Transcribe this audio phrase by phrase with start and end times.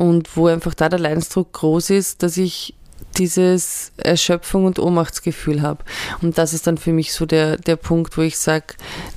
[0.00, 2.74] und wo einfach da der Leidensdruck groß ist, dass ich
[3.18, 5.84] dieses Erschöpfung und Ohnmachtsgefühl habe.
[6.22, 8.76] Und das ist dann für mich so der, der Punkt, wo ich sage,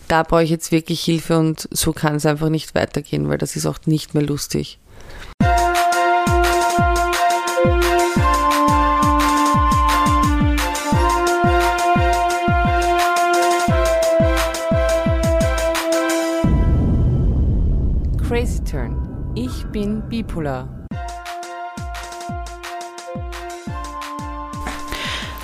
[0.10, 3.56] da brauche ich jetzt wirklich Hilfe und so kann es einfach nicht weitergehen, weil das
[3.56, 4.78] ist auch nicht mehr lustig.
[19.74, 20.70] Bin bipolar.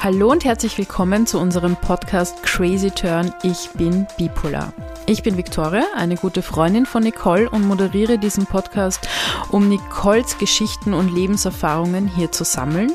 [0.04, 3.34] Hallo und herzlich willkommen zu unserem Podcast Crazy Turn.
[3.42, 4.72] Ich bin bipolar.
[5.10, 9.10] Ich bin Victoria, eine gute Freundin von Nicole und moderiere diesen Podcast,
[9.50, 12.92] um Nicoles Geschichten und Lebenserfahrungen hier zu sammeln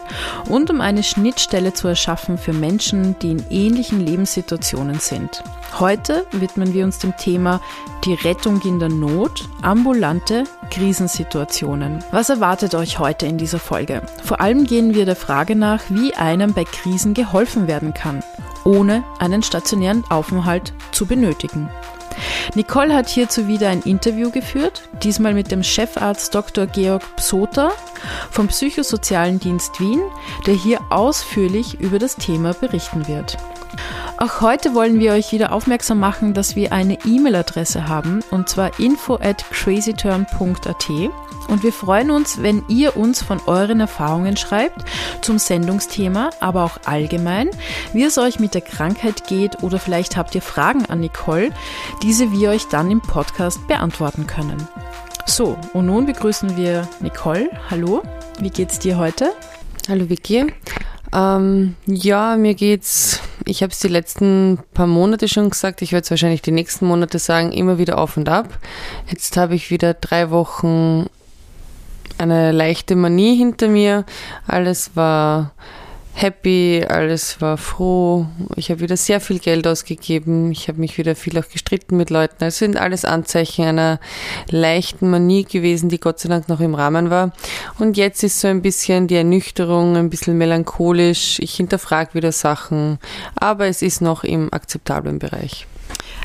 [0.48, 5.42] und um eine Schnittstelle zu erschaffen für Menschen, die in ähnlichen Lebenssituationen sind.
[5.80, 7.60] Heute widmen wir uns dem Thema
[8.04, 12.04] die Rettung in der Not, ambulante Krisensituationen.
[12.12, 14.02] Was erwartet euch heute in dieser Folge?
[14.22, 18.22] Vor allem gehen wir der Frage nach, wie einem bei Krisen geholfen werden kann,
[18.62, 21.68] ohne einen stationären Aufenthalt zu benötigen.
[22.54, 26.66] Nicole hat hierzu wieder ein Interview geführt, diesmal mit dem Chefarzt Dr.
[26.66, 27.72] Georg Psoter
[28.30, 30.00] vom Psychosozialen Dienst Wien,
[30.46, 33.36] der hier ausführlich über das Thema berichten wird.
[34.16, 38.78] Auch heute wollen wir euch wieder aufmerksam machen, dass wir eine E-Mail-Adresse haben, und zwar
[38.78, 40.90] info at crazyturn.at.
[41.48, 44.84] Und wir freuen uns, wenn ihr uns von euren Erfahrungen schreibt
[45.20, 47.50] zum Sendungsthema, aber auch allgemein,
[47.92, 51.50] wie es euch mit der Krankheit geht oder vielleicht habt ihr Fragen an Nicole,
[52.02, 54.68] diese wir euch dann im Podcast beantworten können.
[55.26, 57.50] So, und nun begrüßen wir Nicole.
[57.70, 58.02] Hallo,
[58.40, 59.32] wie geht's dir heute?
[59.88, 60.52] Hallo Vicky.
[61.14, 66.04] Ähm, ja, mir geht's, ich habe es die letzten paar Monate schon gesagt, ich werde
[66.04, 68.48] es wahrscheinlich die nächsten Monate sagen, immer wieder auf und ab.
[69.08, 71.06] Jetzt habe ich wieder drei Wochen
[72.18, 74.04] eine leichte Manie hinter mir.
[74.46, 75.52] Alles war
[76.14, 78.26] happy, alles war froh.
[78.56, 80.52] Ich habe wieder sehr viel Geld ausgegeben.
[80.52, 82.44] Ich habe mich wieder viel auch gestritten mit Leuten.
[82.44, 84.00] Es sind alles Anzeichen einer
[84.48, 87.32] leichten Manie gewesen, die Gott sei Dank noch im Rahmen war.
[87.78, 91.38] Und jetzt ist so ein bisschen die Ernüchterung, ein bisschen melancholisch.
[91.40, 92.98] Ich hinterfrage wieder Sachen,
[93.34, 95.66] aber es ist noch im akzeptablen Bereich.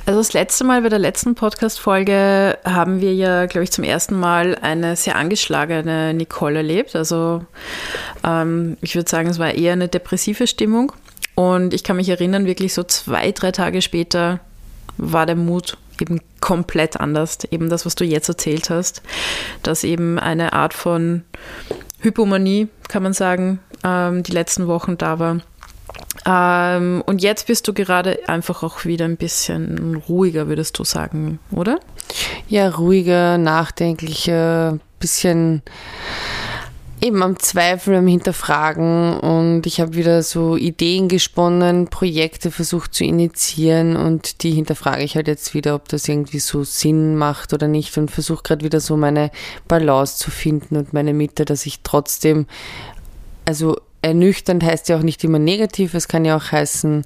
[0.05, 4.19] Also das letzte Mal bei der letzten Podcast-Folge haben wir ja, glaube ich, zum ersten
[4.19, 6.95] Mal eine sehr angeschlagene Nicole erlebt.
[6.95, 7.45] Also
[8.23, 10.93] ähm, ich würde sagen, es war eher eine depressive Stimmung.
[11.35, 14.39] Und ich kann mich erinnern, wirklich so zwei, drei Tage später
[14.97, 17.37] war der Mut eben komplett anders.
[17.51, 19.01] Eben das, was du jetzt erzählt hast,
[19.63, 21.23] dass eben eine Art von
[21.99, 25.37] Hypomanie, kann man sagen, ähm, die letzten Wochen da war.
[26.25, 31.39] Ähm, und jetzt bist du gerade einfach auch wieder ein bisschen ruhiger, würdest du sagen,
[31.51, 31.79] oder?
[32.47, 35.61] Ja, ruhiger, nachdenklicher, bisschen
[37.01, 39.19] eben am Zweifeln, am Hinterfragen.
[39.19, 43.95] Und ich habe wieder so Ideen gesponnen, Projekte versucht zu initiieren.
[43.95, 47.97] Und die hinterfrage ich halt jetzt wieder, ob das irgendwie so Sinn macht oder nicht.
[47.97, 49.31] Und versuche gerade wieder so meine
[49.67, 52.47] Balance zu finden und meine Mitte, dass ich trotzdem,
[53.45, 57.03] also ernüchternd heißt ja auch nicht immer negativ, es kann ja auch heißen,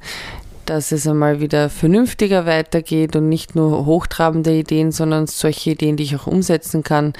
[0.66, 6.04] dass es einmal wieder vernünftiger weitergeht und nicht nur hochtrabende Ideen, sondern solche Ideen, die
[6.04, 7.14] ich auch umsetzen kann.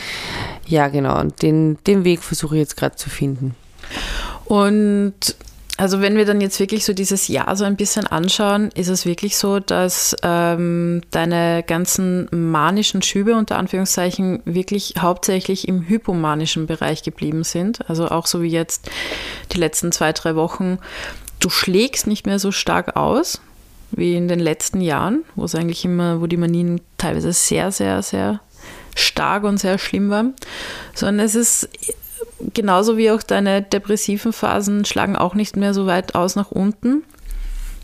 [0.66, 3.56] Ja, genau, und den, den Weg versuche ich jetzt gerade zu finden.
[4.45, 5.35] Und
[5.83, 9.05] also wenn wir dann jetzt wirklich so dieses Jahr so ein bisschen anschauen, ist es
[9.05, 17.03] wirklich so, dass ähm, deine ganzen manischen Schübe unter Anführungszeichen wirklich hauptsächlich im hypomanischen Bereich
[17.03, 17.89] geblieben sind.
[17.89, 18.89] Also auch so wie jetzt
[19.51, 20.77] die letzten zwei, drei Wochen.
[21.41, 23.41] Du schlägst nicht mehr so stark aus
[23.91, 28.01] wie in den letzten Jahren, wo es eigentlich immer, wo die Manien teilweise sehr, sehr,
[28.03, 28.39] sehr
[28.95, 30.33] stark und sehr schlimm waren,
[30.93, 31.67] sondern es ist
[32.53, 37.03] genauso wie auch deine depressiven Phasen schlagen auch nicht mehr so weit aus nach unten.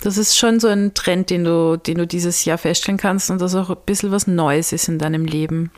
[0.01, 3.41] Das ist schon so ein Trend, den du, den du dieses Jahr feststellen kannst und
[3.41, 5.71] das auch ein bisschen was Neues ist in deinem Leben.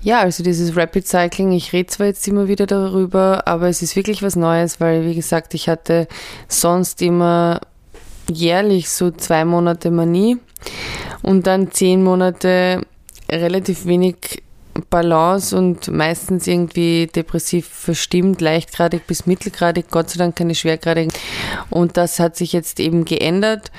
[0.00, 3.96] Ja, also dieses Rapid Cycling, ich rede zwar jetzt immer wieder darüber, aber es ist
[3.96, 6.06] wirklich was Neues, weil, wie gesagt, ich hatte
[6.46, 7.60] sonst immer
[8.30, 10.38] jährlich so zwei Monate Manie
[11.22, 12.82] und dann zehn Monate
[13.28, 14.42] relativ wenig
[14.90, 21.12] Balance und meistens irgendwie depressiv verstimmt, leichtgradig bis mittelgradig, Gott sei Dank keine schwergradigen.
[21.70, 23.70] Und das hat sich jetzt eben geändert.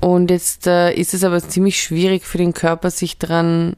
[0.00, 3.74] Und jetzt äh, ist es aber ziemlich schwierig für den Körper, sich daran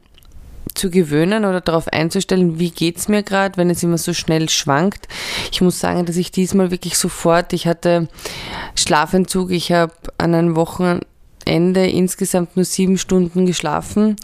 [0.75, 5.07] zu gewöhnen oder darauf einzustellen, wie geht's mir gerade, wenn es immer so schnell schwankt.
[5.51, 8.07] Ich muss sagen, dass ich diesmal wirklich sofort, ich hatte
[8.75, 11.05] Schlafentzug, ich habe an einem Wochenende
[11.45, 14.15] Ende insgesamt nur sieben Stunden geschlafen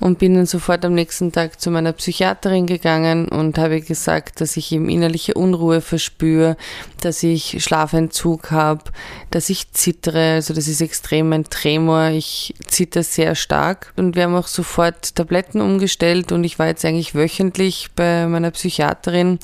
[0.00, 4.56] und bin dann sofort am nächsten Tag zu meiner Psychiaterin gegangen und habe gesagt, dass
[4.56, 6.56] ich eben innerliche Unruhe verspüre,
[7.00, 8.82] dass ich Schlafentzug habe,
[9.30, 13.92] dass ich zittere, also das ist extrem ein Tremor, ich zitter sehr stark.
[13.96, 18.50] Und wir haben auch sofort Tabletten umgestellt und ich war jetzt eigentlich wöchentlich bei meiner
[18.50, 19.38] Psychiaterin,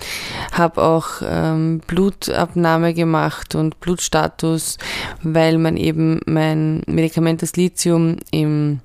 [0.52, 4.78] habe auch ähm, Blutabnahme gemacht und Blutstatus,
[5.22, 8.80] weil man eben mein Medikament Medikament das Lithium im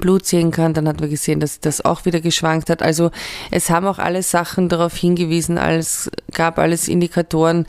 [0.00, 2.82] Blut sehen kann, dann hat man gesehen, dass das auch wieder geschwankt hat.
[2.82, 3.10] Also
[3.50, 7.66] es haben auch alle Sachen darauf hingewiesen, als gab alles Indikatoren,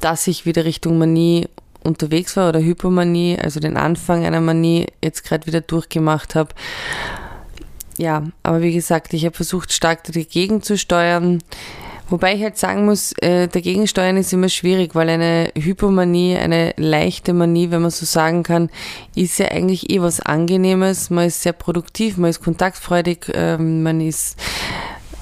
[0.00, 1.48] dass ich wieder Richtung Manie
[1.82, 6.50] unterwegs war oder Hypomanie, also den Anfang einer Manie jetzt gerade wieder durchgemacht habe.
[7.98, 11.42] Ja, aber wie gesagt, ich habe versucht, stark dagegen zu steuern.
[12.10, 16.74] Wobei ich halt sagen muss, äh, dagegen steuern ist immer schwierig, weil eine Hypomanie, eine
[16.76, 18.68] leichte Manie, wenn man so sagen kann,
[19.14, 21.08] ist ja eigentlich eh was Angenehmes.
[21.08, 24.38] Man ist sehr produktiv, man ist kontaktfreudig, ähm, man ist,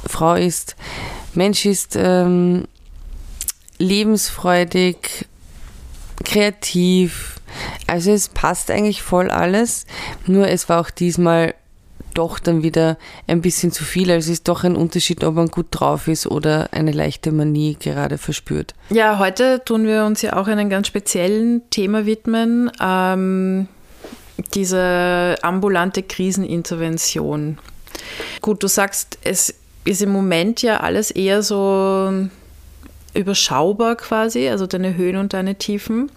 [0.06, 0.74] Frau ist,
[1.34, 2.64] Mensch ist ähm,
[3.78, 5.28] lebensfreudig,
[6.24, 7.36] kreativ.
[7.86, 9.86] Also es passt eigentlich voll alles.
[10.26, 11.54] Nur es war auch diesmal
[12.14, 14.10] doch dann wieder ein bisschen zu viel.
[14.10, 17.76] Also es ist doch ein Unterschied, ob man gut drauf ist oder eine leichte Manie
[17.78, 18.74] gerade verspürt.
[18.90, 22.70] Ja, heute tun wir uns ja auch einem ganz speziellen Thema widmen.
[22.80, 23.68] Ähm,
[24.54, 27.58] diese ambulante Krisenintervention.
[28.40, 29.54] Gut, du sagst, es
[29.84, 32.28] ist im Moment ja alles eher so
[33.14, 36.10] überschaubar quasi, also deine Höhen und deine Tiefen.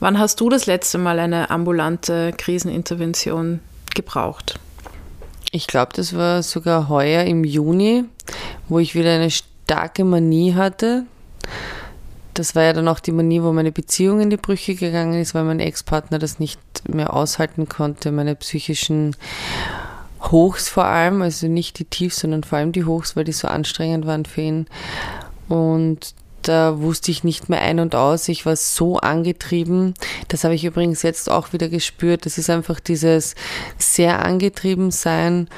[0.00, 3.60] Wann hast du das letzte Mal eine ambulante Krisenintervention
[3.94, 4.58] gebraucht?
[5.52, 8.04] Ich glaube, das war sogar heuer im Juni,
[8.68, 11.04] wo ich wieder eine starke Manie hatte.
[12.34, 15.34] Das war ja dann auch die Manie, wo meine Beziehung in die Brüche gegangen ist,
[15.34, 19.16] weil mein Ex-Partner das nicht mehr aushalten konnte, meine psychischen
[20.20, 23.48] Hochs vor allem, also nicht die Tiefs, sondern vor allem die Hochs, weil die so
[23.48, 24.66] anstrengend waren für ihn.
[25.48, 26.14] Und
[26.48, 28.28] da wusste ich nicht mehr ein und aus.
[28.28, 29.94] Ich war so angetrieben.
[30.28, 32.26] Das habe ich übrigens jetzt auch wieder gespürt.
[32.26, 33.34] Das ist einfach dieses
[33.78, 35.48] sehr angetrieben sein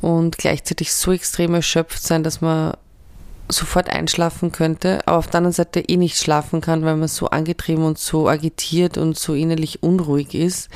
[0.00, 2.74] und gleichzeitig so extrem erschöpft sein, dass man
[3.48, 7.28] sofort einschlafen könnte, aber auf der anderen Seite eh nicht schlafen kann, weil man so
[7.28, 10.70] angetrieben und so agitiert und so innerlich unruhig ist.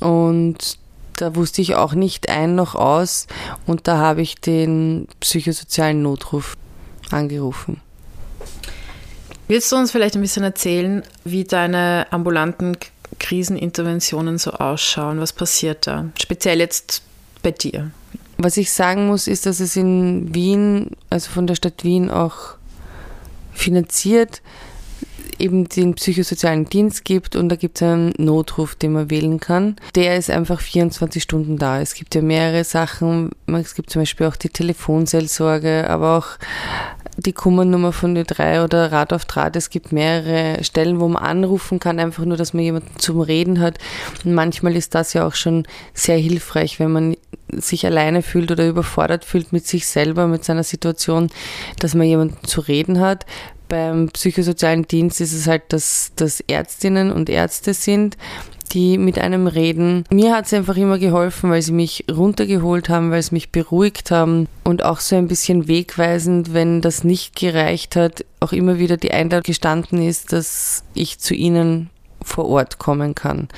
[0.00, 0.78] Und
[1.16, 3.26] da wusste ich auch nicht ein noch aus
[3.66, 6.56] und da habe ich den psychosozialen Notruf
[7.10, 7.80] angerufen.
[9.48, 12.76] Willst du uns vielleicht ein bisschen erzählen, wie deine ambulanten
[13.18, 15.20] Kriseninterventionen so ausschauen?
[15.20, 16.10] Was passiert da?
[16.20, 17.02] Speziell jetzt
[17.42, 17.90] bei dir.
[18.36, 22.56] Was ich sagen muss, ist, dass es in Wien, also von der Stadt Wien auch
[23.54, 24.42] finanziert,
[25.38, 29.76] eben den psychosozialen Dienst gibt und da gibt es einen Notruf, den man wählen kann.
[29.94, 31.80] Der ist einfach 24 Stunden da.
[31.80, 33.30] Es gibt ja mehrere Sachen.
[33.46, 36.26] Es gibt zum Beispiel auch die Telefonseelsorge, aber auch
[37.18, 39.56] die Kummernummer von Ö3 oder Rat auf Draht.
[39.56, 43.60] Es gibt mehrere Stellen, wo man anrufen kann, einfach nur, dass man jemanden zum Reden
[43.60, 43.78] hat.
[44.24, 47.16] Und manchmal ist das ja auch schon sehr hilfreich, wenn man
[47.52, 51.28] sich alleine fühlt oder überfordert fühlt mit sich selber, mit seiner Situation,
[51.80, 53.26] dass man jemanden zu reden hat.
[53.68, 58.16] Beim psychosozialen Dienst ist es halt, dass, dass Ärztinnen und Ärzte sind,
[58.68, 60.04] die mit einem reden.
[60.10, 64.10] Mir hat es einfach immer geholfen, weil sie mich runtergeholt haben, weil sie mich beruhigt
[64.10, 68.96] haben und auch so ein bisschen wegweisend, wenn das nicht gereicht hat, auch immer wieder
[68.96, 71.90] die Einladung gestanden ist, dass ich zu ihnen
[72.22, 73.48] vor Ort kommen kann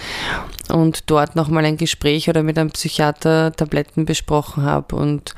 [0.68, 5.34] und dort nochmal ein Gespräch oder mit einem Psychiater Tabletten besprochen habe und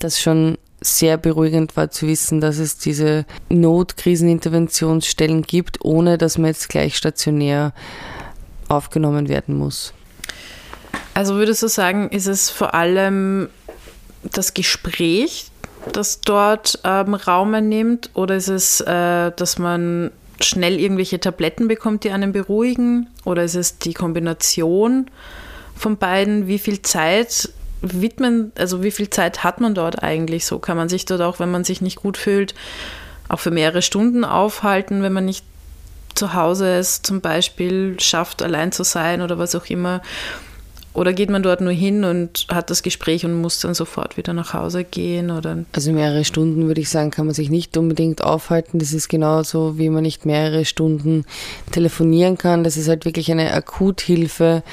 [0.00, 6.46] das schon sehr beruhigend war zu wissen, dass es diese Notkriseninterventionsstellen gibt, ohne dass man
[6.46, 7.72] jetzt gleich stationär
[8.68, 9.92] aufgenommen werden muss.
[11.14, 13.48] Also würdest du sagen, ist es vor allem
[14.22, 15.50] das Gespräch,
[15.92, 20.10] das dort ähm, Raum einnimmt, oder ist es, äh, dass man
[20.40, 25.10] schnell irgendwelche Tabletten bekommt, die einen beruhigen, oder ist es die Kombination
[25.74, 26.46] von beiden?
[26.46, 30.58] Wie viel Zeit widmen, also wie viel Zeit hat man dort eigentlich so?
[30.58, 32.54] Kann man sich dort auch, wenn man sich nicht gut fühlt,
[33.28, 35.44] auch für mehrere Stunden aufhalten, wenn man nicht
[36.18, 40.02] zu Hause es zum Beispiel schafft, allein zu sein oder was auch immer?
[40.94, 44.32] Oder geht man dort nur hin und hat das Gespräch und muss dann sofort wieder
[44.32, 45.30] nach Hause gehen?
[45.30, 45.64] Oder?
[45.72, 48.80] Also mehrere Stunden würde ich sagen, kann man sich nicht unbedingt aufhalten.
[48.80, 51.24] Das ist genauso, wie man nicht mehrere Stunden
[51.70, 52.64] telefonieren kann.
[52.64, 54.64] Das ist halt wirklich eine Akuthilfe.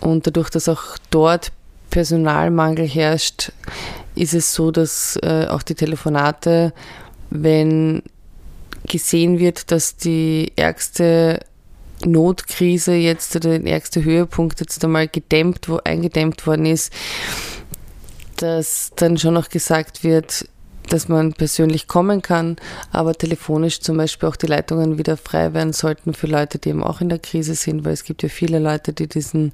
[0.00, 1.52] Und dadurch, dass auch dort
[1.90, 3.52] Personalmangel herrscht,
[4.14, 6.72] ist es so, dass äh, auch die Telefonate,
[7.28, 8.02] wenn
[8.88, 11.40] gesehen wird, dass die ärgste
[12.04, 16.92] Notkrise jetzt oder der ärgste Höhepunkt jetzt einmal gedämmt, wo eingedämmt worden ist,
[18.36, 20.46] dass dann schon noch gesagt wird,
[20.88, 22.56] dass man persönlich kommen kann,
[22.92, 26.84] aber telefonisch zum Beispiel auch die Leitungen wieder frei werden sollten für Leute, die eben
[26.84, 29.52] auch in der Krise sind, weil es gibt ja viele Leute, die diesen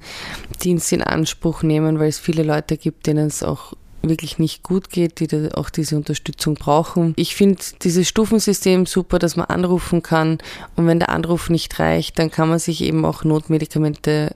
[0.62, 4.90] Dienst in Anspruch nehmen, weil es viele Leute gibt, denen es auch wirklich nicht gut
[4.90, 7.12] geht, die auch diese Unterstützung brauchen.
[7.16, 10.38] Ich finde dieses Stufensystem super, dass man anrufen kann
[10.76, 14.34] und wenn der Anruf nicht reicht, dann kann man sich eben auch Notmedikamente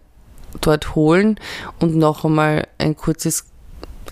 [0.61, 1.38] dort holen
[1.80, 3.47] und noch einmal ein kurzes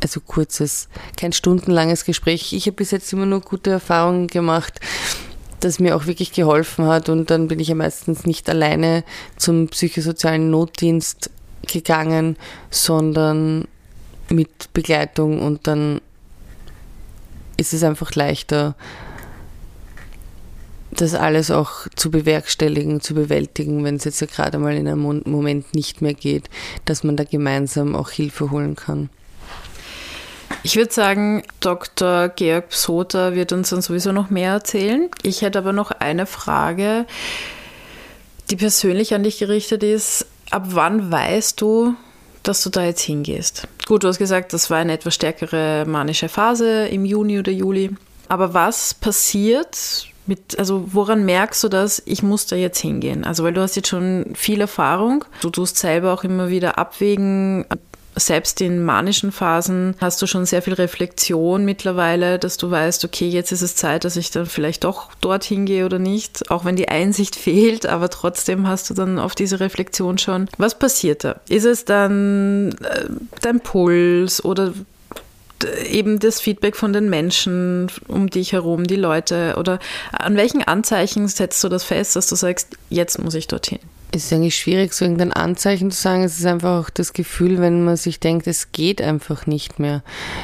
[0.02, 2.52] also kurzes, kein stundenlanges Gespräch.
[2.52, 4.80] Ich habe bis jetzt immer nur gute Erfahrungen gemacht,
[5.60, 9.04] das mir auch wirklich geholfen hat und dann bin ich ja meistens nicht alleine
[9.36, 11.30] zum psychosozialen Notdienst
[11.66, 12.36] gegangen,
[12.70, 13.68] sondern
[14.32, 16.00] mit Begleitung und dann
[17.56, 18.74] ist es einfach leichter,
[20.90, 25.22] das alles auch zu bewerkstelligen, zu bewältigen, wenn es jetzt ja gerade mal in einem
[25.24, 26.50] Moment nicht mehr geht,
[26.84, 29.08] dass man da gemeinsam auch Hilfe holen kann.
[30.64, 32.28] Ich würde sagen, Dr.
[32.28, 35.08] Georg Psoter wird uns dann sowieso noch mehr erzählen.
[35.22, 37.06] Ich hätte aber noch eine Frage,
[38.50, 40.26] die persönlich an dich gerichtet ist.
[40.50, 41.94] Ab wann weißt du,
[42.42, 43.66] dass du da jetzt hingehst?
[43.86, 47.90] Gut, du hast gesagt, das war eine etwas stärkere manische Phase im Juni oder Juli.
[48.28, 53.24] Aber was passiert mit, also woran merkst du das, ich muss da jetzt hingehen?
[53.24, 57.66] Also weil du hast jetzt schon viel Erfahrung, du tust selber auch immer wieder abwägen,
[58.14, 63.28] selbst in manischen Phasen hast du schon sehr viel Reflexion mittlerweile, dass du weißt, okay,
[63.28, 66.76] jetzt ist es Zeit, dass ich dann vielleicht doch dorthin gehe oder nicht, auch wenn
[66.76, 70.48] die Einsicht fehlt, aber trotzdem hast du dann auf diese Reflexion schon.
[70.58, 71.40] Was passiert da?
[71.48, 73.06] Ist es dann äh,
[73.40, 74.72] dein Puls oder
[75.88, 79.78] eben das Feedback von den Menschen um dich herum, die Leute oder
[80.12, 83.78] an welchen Anzeichen setzt du das fest, dass du sagst, jetzt muss ich dorthin?
[84.14, 86.22] Ist eigentlich schwierig, so irgendein Anzeichen zu sagen.
[86.22, 90.02] Es ist einfach auch das Gefühl, wenn man sich denkt, es geht einfach nicht mehr.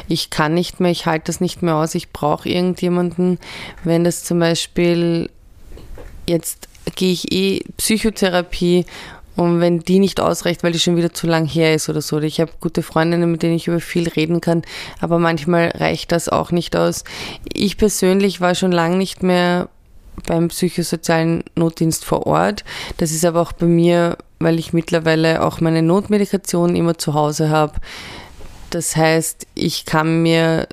[0.09, 3.39] Ich kann nicht mehr, ich halte das nicht mehr aus, ich brauche irgendjemanden.
[3.85, 5.29] Wenn das zum Beispiel,
[6.27, 8.87] jetzt gehe ich eh Psychotherapie
[9.37, 12.19] und wenn die nicht ausreicht, weil die schon wieder zu lang her ist oder so.
[12.21, 14.63] Ich habe gute Freundinnen, mit denen ich über viel reden kann,
[15.01, 17.05] aber manchmal reicht das auch nicht aus.
[17.53, 19.69] Ich persönlich war schon lange nicht mehr
[20.27, 22.65] beim psychosozialen Notdienst vor Ort.
[22.97, 27.51] Das ist aber auch bei mir, weil ich mittlerweile auch meine Notmedikation immer zu Hause
[27.51, 27.75] habe.
[28.71, 30.69] Das heißt, ich kann mir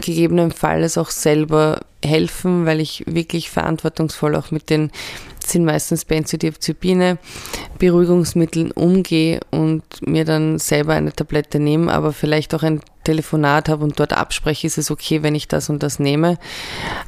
[0.00, 4.90] gegebenenfalls auch selber helfen, weil ich wirklich verantwortungsvoll auch mit den
[5.46, 7.18] sind meistens Benzodiazepine,
[7.78, 13.84] Beruhigungsmitteln umgehe und mir dann selber eine Tablette nehme, aber vielleicht auch ein Telefonat habe
[13.84, 16.38] und dort abspreche, ist es okay, wenn ich das und das nehme.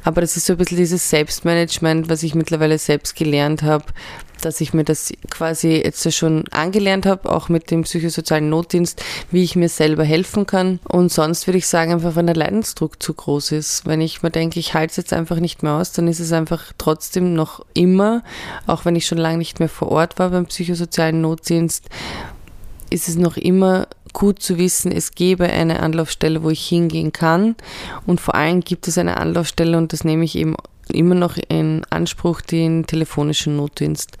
[0.03, 3.85] Aber das ist so ein bisschen dieses Selbstmanagement, was ich mittlerweile selbst gelernt habe,
[4.41, 9.43] dass ich mir das quasi jetzt schon angelernt habe, auch mit dem psychosozialen Notdienst, wie
[9.43, 10.79] ich mir selber helfen kann.
[10.83, 13.85] Und sonst würde ich sagen, einfach wenn der Leidensdruck zu groß ist.
[13.85, 16.31] Wenn ich mir denke, ich halte es jetzt einfach nicht mehr aus, dann ist es
[16.31, 18.23] einfach trotzdem noch immer,
[18.65, 21.85] auch wenn ich schon lange nicht mehr vor Ort war beim psychosozialen Notdienst,
[22.89, 27.55] ist es noch immer gut zu wissen, es gäbe eine Anlaufstelle, wo ich hingehen kann.
[28.05, 30.55] Und vor allem gibt es eine Anlaufstelle, und das nehme ich eben
[30.91, 34.17] immer noch in Anspruch den telefonischen Notdienst.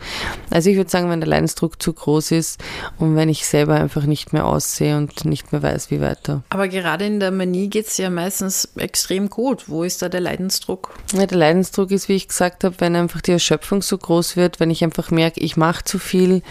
[0.49, 2.63] Also ich würde sagen, wenn der Leidensdruck zu groß ist
[2.97, 6.43] und wenn ich selber einfach nicht mehr aussehe und nicht mehr weiß, wie weiter.
[6.49, 9.69] Aber gerade in der Manie geht es ja meistens extrem gut.
[9.69, 10.93] Wo ist da der Leidensdruck?
[11.13, 14.59] Ja, der Leidensdruck ist, wie ich gesagt habe, wenn einfach die Erschöpfung so groß wird,
[14.59, 16.41] wenn ich einfach merke, ich mache zu viel,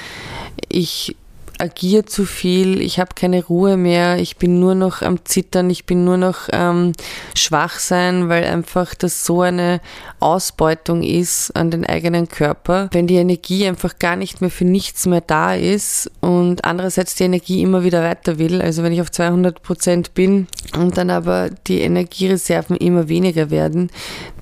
[0.69, 1.17] ich
[1.59, 5.87] agiere zu viel, ich habe keine Ruhe mehr, ich bin nur noch am Zittern, ich
[5.87, 6.93] bin nur noch ähm,
[7.35, 9.81] schwach sein, weil einfach das so eine
[10.21, 12.89] Ausbeutung ist an den eigenen Körper.
[12.93, 17.25] Wenn die Energie einfach gar nicht mehr für nichts mehr da ist und andererseits die
[17.25, 20.47] Energie immer wieder weiter will, also wenn ich auf 200 Prozent bin
[20.77, 23.91] und dann aber die Energiereserven immer weniger werden,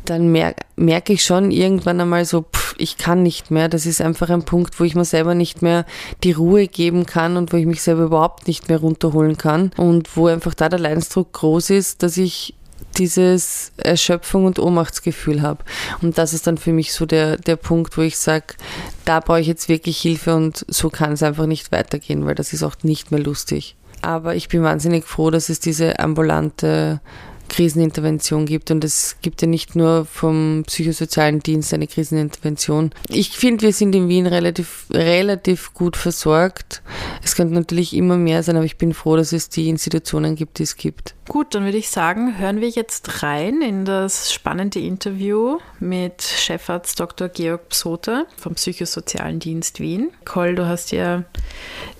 [0.05, 3.69] dann merke merk ich schon irgendwann einmal so, pff, ich kann nicht mehr.
[3.69, 5.85] Das ist einfach ein Punkt, wo ich mir selber nicht mehr
[6.23, 10.17] die Ruhe geben kann und wo ich mich selber überhaupt nicht mehr runterholen kann und
[10.17, 12.55] wo einfach da der Leidensdruck groß ist, dass ich
[12.99, 15.65] dieses Erschöpfung und Ohnmachtsgefühl habe.
[16.01, 18.55] Und das ist dann für mich so der, der Punkt, wo ich sage,
[19.05, 22.53] da brauche ich jetzt wirklich Hilfe und so kann es einfach nicht weitergehen, weil das
[22.53, 23.77] ist auch nicht mehr lustig.
[24.03, 27.01] Aber ich bin wahnsinnig froh, dass es diese ambulante
[27.55, 28.71] Krisenintervention gibt.
[28.73, 32.91] Und es gibt ja nicht nur vom psychosozialen Dienst eine Krisenintervention.
[33.09, 36.83] Ich finde, wir sind in Wien relativ, relativ gut versorgt.
[37.23, 40.59] Es könnte natürlich immer mehr sein, aber ich bin froh, dass es die Institutionen gibt,
[40.59, 41.15] die es gibt.
[41.29, 46.99] Gut, dann würde ich sagen, hören wir jetzt rein in das spannende Interview mit Chefarzt
[46.99, 47.29] Dr.
[47.29, 50.11] Georg Psoter vom Psychosozialen Dienst Wien.
[50.25, 51.25] Col, du hast ja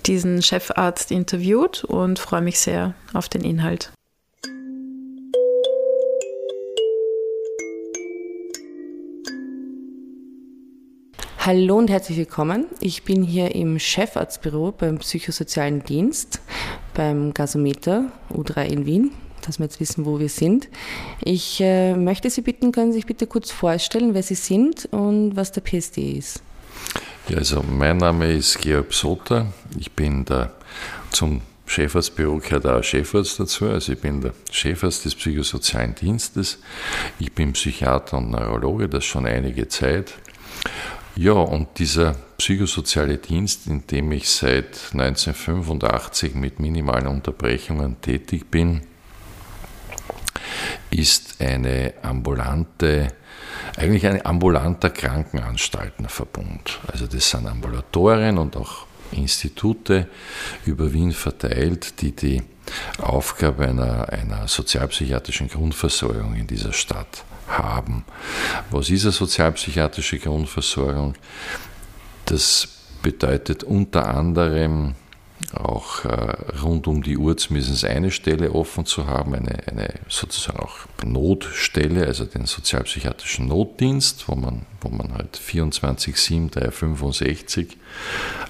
[0.05, 3.94] diesen Chefarzt interviewt und freue mich sehr auf den Inhalt.
[11.45, 12.65] Hallo und herzlich willkommen.
[12.79, 16.41] Ich bin hier im Chefarztbüro beim Psychosozialen Dienst
[16.95, 19.11] beim Gasometer U3 in Wien,
[19.45, 20.69] dass wir jetzt wissen, wo wir sind.
[21.23, 25.35] Ich äh, möchte Sie bitten, können Sie sich bitte kurz vorstellen, wer Sie sind und
[25.35, 26.41] was der PSD ist.
[27.29, 29.53] Ja, also mein Name ist Georg Psoter.
[29.77, 30.51] Ich bin der
[31.11, 33.67] zum Chefarztbüro gehört auch Chefarzt dazu.
[33.67, 36.57] Also ich bin der Chefarzt des Psychosozialen Dienstes.
[37.19, 40.15] Ich bin Psychiater und Neurologe, das schon einige Zeit.
[41.17, 48.81] Ja, und dieser psychosoziale Dienst, in dem ich seit 1985 mit minimalen Unterbrechungen tätig bin,
[50.89, 53.13] ist eine ambulante,
[53.77, 56.79] eigentlich ein ambulanter Krankenanstaltenverbund.
[56.91, 60.09] Also das sind Ambulatorien und auch Institute
[60.65, 62.43] über Wien verteilt, die die
[62.97, 68.05] Aufgabe einer, einer sozialpsychiatrischen Grundversorgung in dieser Stadt haben.
[68.71, 71.15] Was ist eine sozialpsychiatrische Grundversorgung?
[72.25, 72.67] Das
[73.01, 74.95] bedeutet unter anderem
[75.53, 80.59] auch äh, rund um die Uhr zumindest eine Stelle offen zu haben, eine, eine sozusagen
[80.59, 87.77] auch Notstelle, also den sozialpsychiatrischen Notdienst, wo man, wo man halt 24-7, 365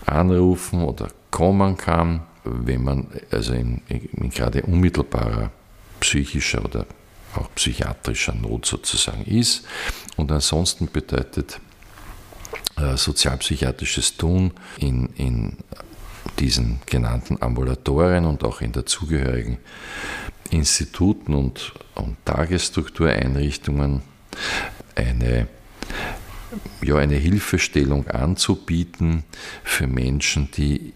[0.05, 5.51] anrufen oder kommen kann, wenn man also in, in gerade unmittelbarer
[5.99, 6.85] psychischer oder
[7.37, 9.65] auch psychiatrischer Not sozusagen ist.
[10.17, 11.59] Und ansonsten bedeutet
[12.77, 15.57] äh, sozialpsychiatrisches Tun in, in
[16.39, 19.57] diesen genannten Ambulatorien und auch in dazugehörigen
[20.51, 24.01] Instituten und, und Tagesstruktureinrichtungen
[24.95, 25.47] eine,
[26.81, 29.23] ja, eine Hilfestellung anzubieten
[29.63, 30.93] für Menschen, die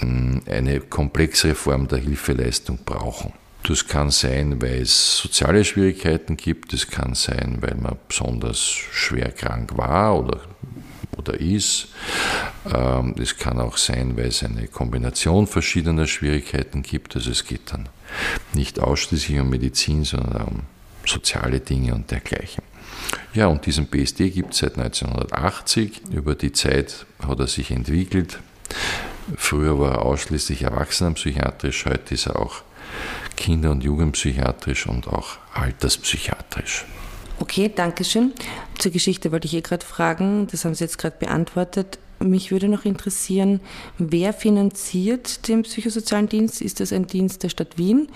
[0.00, 3.32] hm, eine komplexere Form der Hilfeleistung brauchen.
[3.64, 9.30] Das kann sein, weil es soziale Schwierigkeiten gibt, das kann sein, weil man besonders schwer
[9.30, 10.40] krank war oder,
[11.16, 11.88] oder ist.
[12.72, 17.14] Ähm, es kann auch sein, weil es eine Kombination verschiedener Schwierigkeiten gibt.
[17.14, 17.88] Also es geht dann
[18.52, 20.60] nicht ausschließlich um Medizin, sondern um
[21.06, 22.64] soziale Dinge und dergleichen.
[23.32, 26.02] Ja, und diesen BSD gibt es seit 1980.
[26.12, 28.40] Über die Zeit hat er sich entwickelt.
[29.36, 32.62] Früher war er ausschließlich erwachsenenpsychiatrisch, heute ist er auch
[33.42, 36.84] Kinder- und Jugendpsychiatrisch und auch alterspsychiatrisch.
[37.40, 38.32] Okay, danke schön.
[38.78, 41.98] Zur Geschichte wollte ich eh gerade fragen, das haben Sie jetzt gerade beantwortet.
[42.20, 43.58] Mich würde noch interessieren,
[43.98, 46.62] wer finanziert den psychosozialen Dienst?
[46.62, 48.06] Ist das ein Dienst der Stadt Wien?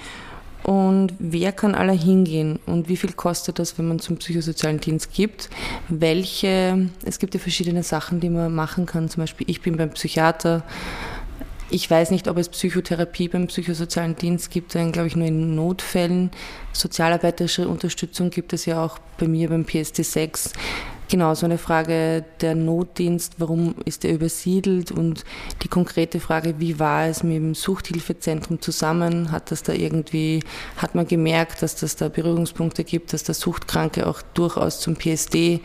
[0.62, 2.60] Und wer kann alle hingehen?
[2.64, 5.50] Und wie viel kostet das, wenn man zum psychosozialen Dienst gibt?
[5.88, 9.08] Welche, es gibt ja verschiedene Sachen, die man machen kann.
[9.08, 10.62] Zum Beispiel, ich bin beim Psychiater,
[11.70, 15.54] ich weiß nicht, ob es Psychotherapie beim psychosozialen Dienst gibt, dann glaube ich nur in
[15.54, 16.30] Notfällen.
[16.72, 20.52] Sozialarbeiterische Unterstützung gibt es ja auch bei mir beim PSD 6.
[21.08, 25.24] Genau, so eine Frage der Notdienst, warum ist er übersiedelt und
[25.62, 29.30] die konkrete Frage, wie war es mit dem Suchthilfezentrum zusammen?
[29.30, 30.42] Hat das da irgendwie,
[30.76, 35.60] hat man gemerkt, dass das da Berührungspunkte gibt, dass da Suchtkranke auch durchaus zum PSD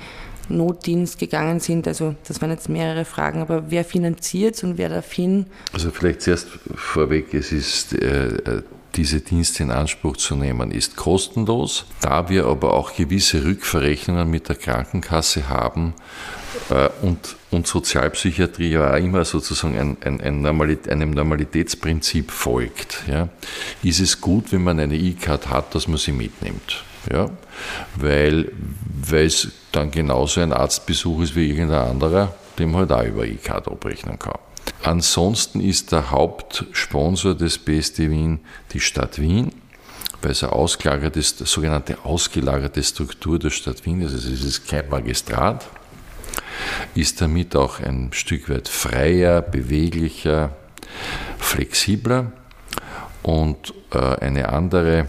[0.49, 1.87] Notdienst gegangen sind.
[1.87, 5.45] Also das waren jetzt mehrere Fragen, aber wer finanziert und wer darf hin?
[5.73, 8.61] Also vielleicht zuerst vorweg, es ist äh,
[8.95, 11.85] diese Dienste in Anspruch zu nehmen, ist kostenlos.
[12.01, 15.93] Da wir aber auch gewisse Rückverrechnungen mit der Krankenkasse haben
[16.69, 23.29] äh, und, und Sozialpsychiatrie ja immer sozusagen ein, ein, ein Normalität, einem Normalitätsprinzip folgt, ja,
[23.83, 26.83] ist es gut, wenn man eine E-Card hat, dass man sie mitnimmt.
[27.11, 27.29] Ja?
[27.95, 28.51] Weil
[29.11, 34.19] es dann genauso ein Arztbesuch ist wie irgendein anderer, dem halt auch über E-Card abrechnen
[34.19, 34.39] kann.
[34.83, 38.39] Ansonsten ist der Hauptsponsor des BSD Wien
[38.73, 39.51] die Stadt Wien,
[40.21, 44.13] weil es eine ausgelagerte, sogenannte ausgelagerte Struktur der Stadt Wien ist.
[44.13, 45.67] Also es ist kein Magistrat,
[46.95, 50.51] ist damit auch ein Stück weit freier, beweglicher,
[51.37, 52.31] flexibler
[53.23, 55.07] und äh, eine andere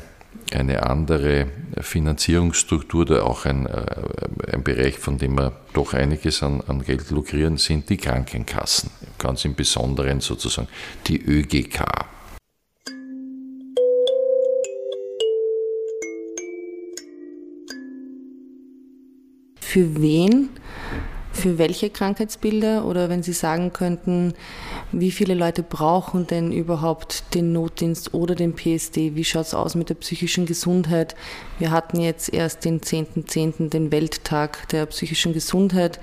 [0.54, 1.46] eine andere
[1.80, 7.10] Finanzierungsstruktur oder auch ein, äh, ein Bereich, von dem wir doch einiges an, an Geld
[7.10, 10.68] lukrieren, sind die Krankenkassen, ganz im Besonderen sozusagen
[11.06, 11.84] die ÖGK.
[19.60, 20.50] Für wen
[21.32, 24.34] für welche Krankheitsbilder oder wenn Sie sagen könnten,
[24.92, 29.14] wie viele Leute brauchen denn überhaupt den Notdienst oder den PSD?
[29.14, 31.14] Wie schaut es aus mit der psychischen Gesundheit?
[31.58, 35.98] Wir hatten jetzt erst den 10.10., .10., den Welttag der psychischen Gesundheit.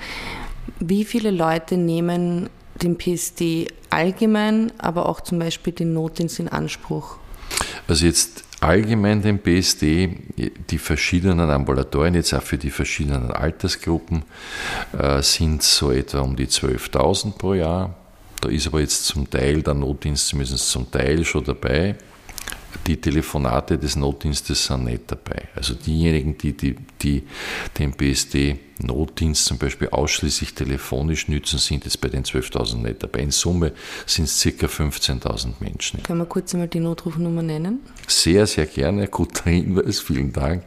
[0.79, 2.49] Wie viele Leute nehmen
[2.81, 7.17] den PSD allgemein, aber auch zum Beispiel den Notdienst in Anspruch?
[7.87, 10.09] Also jetzt allgemein den PSD,
[10.69, 14.23] die verschiedenen Ambulatorien, jetzt auch für die verschiedenen Altersgruppen,
[14.97, 17.95] äh, sind so etwa um die 12.000 pro Jahr.
[18.41, 21.95] Da ist aber jetzt zum Teil der Notdienst zumindest zum Teil schon dabei
[22.87, 25.47] die Telefonate des Notdienstes sind nicht dabei.
[25.55, 27.23] Also diejenigen, die, die, die
[27.77, 33.21] den BSD-Notdienst zum Beispiel ausschließlich telefonisch nützen, sind jetzt bei den 12.000 nicht dabei.
[33.21, 33.73] In Summe
[34.05, 34.65] sind es ca.
[34.65, 36.03] 15.000 Menschen.
[36.03, 37.79] Können wir kurz einmal die Notrufnummer nennen?
[38.07, 39.07] Sehr, sehr gerne.
[39.07, 40.63] Guter Hinweis, vielen Dank.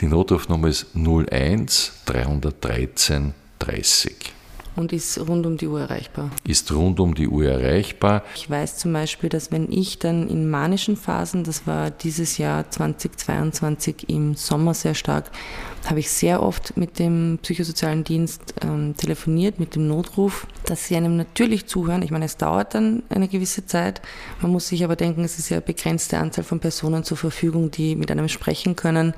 [0.00, 4.34] Die Notrufnummer ist 01 313 30
[4.76, 6.30] und ist rund um die Uhr erreichbar.
[6.46, 8.22] Ist rund um die Uhr erreichbar.
[8.34, 12.70] Ich weiß zum Beispiel, dass wenn ich dann in manischen Phasen, das war dieses Jahr
[12.70, 15.30] 2022 im Sommer sehr stark,
[15.86, 20.96] habe ich sehr oft mit dem psychosozialen Dienst ähm, telefoniert, mit dem Notruf, dass sie
[20.96, 22.02] einem natürlich zuhören.
[22.02, 24.00] Ich meine, es dauert dann eine gewisse Zeit.
[24.40, 27.70] Man muss sich aber denken, es ist ja eine begrenzte Anzahl von Personen zur Verfügung,
[27.70, 29.14] die mit einem sprechen können.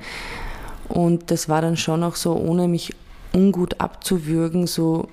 [0.89, 2.93] Und das war dann schon auch so, ohne mich
[3.33, 5.09] ungut abzuwürgen, so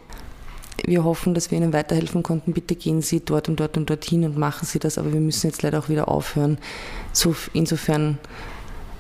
[0.85, 2.53] wir hoffen, dass wir Ihnen weiterhelfen konnten.
[2.53, 5.47] Bitte gehen Sie dort und dort und dorthin und machen Sie das, aber wir müssen
[5.47, 6.59] jetzt leider auch wieder aufhören.
[7.13, 8.19] So, insofern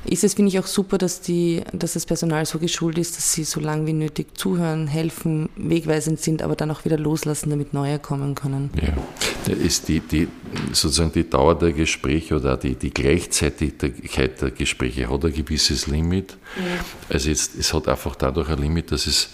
[0.06, 3.32] ist es, finde ich, auch super, dass, die, dass das Personal so geschult ist, dass
[3.32, 7.72] sie so lange wie nötig zuhören, helfen, wegweisend sind, aber dann auch wieder loslassen, damit
[7.72, 8.70] neue kommen können.
[8.80, 10.28] Ja, ist die, die,
[10.72, 16.36] sozusagen die Dauer der Gespräche oder die, die Gleichzeitigkeit der Gespräche hat ein gewisses Limit.
[16.56, 16.84] Ja.
[17.08, 19.30] Also jetzt, es hat einfach dadurch ein Limit, dass es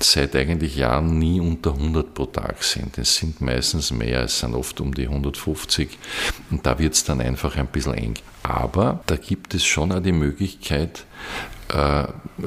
[0.00, 2.98] seit eigentlich Jahren nie unter 100 pro Tag sind.
[2.98, 5.98] Es sind meistens mehr, es sind oft um die 150
[6.50, 8.14] und da wird es dann einfach ein bisschen eng.
[8.42, 11.04] Aber da gibt es schon auch die Möglichkeit
[11.68, 12.04] äh,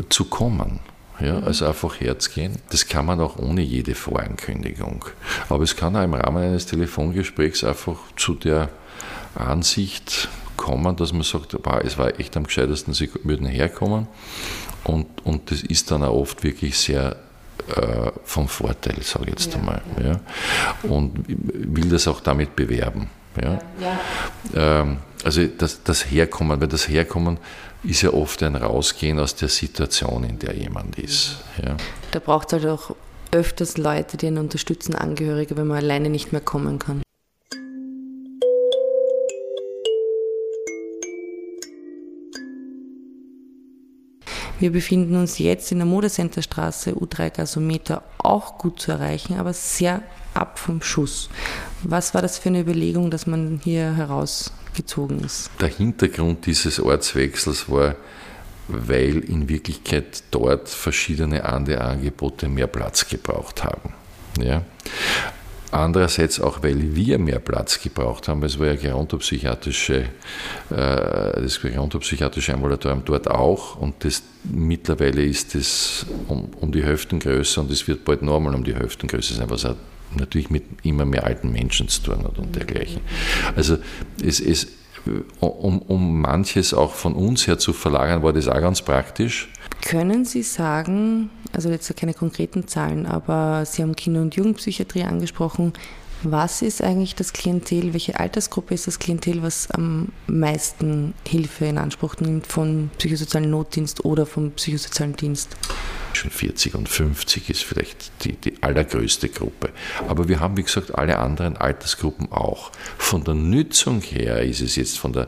[0.09, 0.79] zu kommen.
[1.19, 2.57] Ja, also einfach herzugehen.
[2.71, 5.05] Das kann man auch ohne jede Vorankündigung.
[5.49, 8.69] Aber es kann auch im Rahmen eines Telefongesprächs einfach zu der
[9.35, 14.07] Ansicht kommen, dass man sagt, es war echt am gescheitesten, sie würden herkommen.
[14.83, 17.17] Und, und das ist dann auch oft wirklich sehr
[17.75, 19.59] äh, vom Vorteil, sage ich jetzt ja.
[19.59, 19.81] einmal.
[20.03, 20.19] Ja.
[20.89, 23.09] Und will das auch damit bewerben.
[23.41, 23.59] Ja.
[23.79, 23.99] ja.
[24.81, 27.37] Ähm, also das, das Herkommen, weil das Herkommen
[27.83, 31.37] ist ja oft ein Rausgehen aus der Situation, in der jemand ist.
[31.63, 31.77] Ja.
[32.11, 32.95] Da braucht es halt auch
[33.31, 37.01] öfters Leute, die einen unterstützen, Angehörige, wenn man alleine nicht mehr kommen kann.
[44.61, 50.03] Wir befinden uns jetzt in der Modecenterstraße, U3 Gasometer, auch gut zu erreichen, aber sehr
[50.35, 51.29] ab vom Schuss.
[51.81, 55.49] Was war das für eine Überlegung, dass man hier herausgezogen ist?
[55.59, 57.95] Der Hintergrund dieses Ortswechsels war,
[58.67, 63.95] weil in Wirklichkeit dort verschiedene andere Angebote mehr Platz gebraucht haben.
[64.39, 64.61] Ja?
[65.71, 68.43] Andererseits auch, weil wir mehr Platz gebraucht haben.
[68.43, 70.05] Es war ja gerontopsychiatrische, äh,
[70.69, 77.71] das gerontopsychiatrische Ambulatorium dort auch und das, mittlerweile ist es um, um die Hälftengröße und
[77.71, 79.75] es wird bald normal um die Hälftengröße sein, was auch
[80.15, 83.01] natürlich mit immer mehr alten Menschen zu tun hat und dergleichen.
[83.55, 83.77] Also
[84.21, 84.67] es, es,
[85.39, 89.49] um, um manches auch von uns her zu verlagern, war das auch ganz praktisch.
[89.81, 95.73] Können Sie sagen, also jetzt keine konkreten Zahlen, aber Sie haben Kinder- und Jugendpsychiatrie angesprochen.
[96.23, 101.79] Was ist eigentlich das Klientel, welche Altersgruppe ist das Klientel, was am meisten Hilfe in
[101.79, 105.57] Anspruch nimmt vom psychosozialen Notdienst oder vom psychosozialen Dienst?
[106.13, 109.69] Zwischen 40 und 50 ist vielleicht die, die allergrößte Gruppe.
[110.07, 112.71] Aber wir haben, wie gesagt, alle anderen Altersgruppen auch.
[112.99, 115.27] Von der Nützung her ist es jetzt von der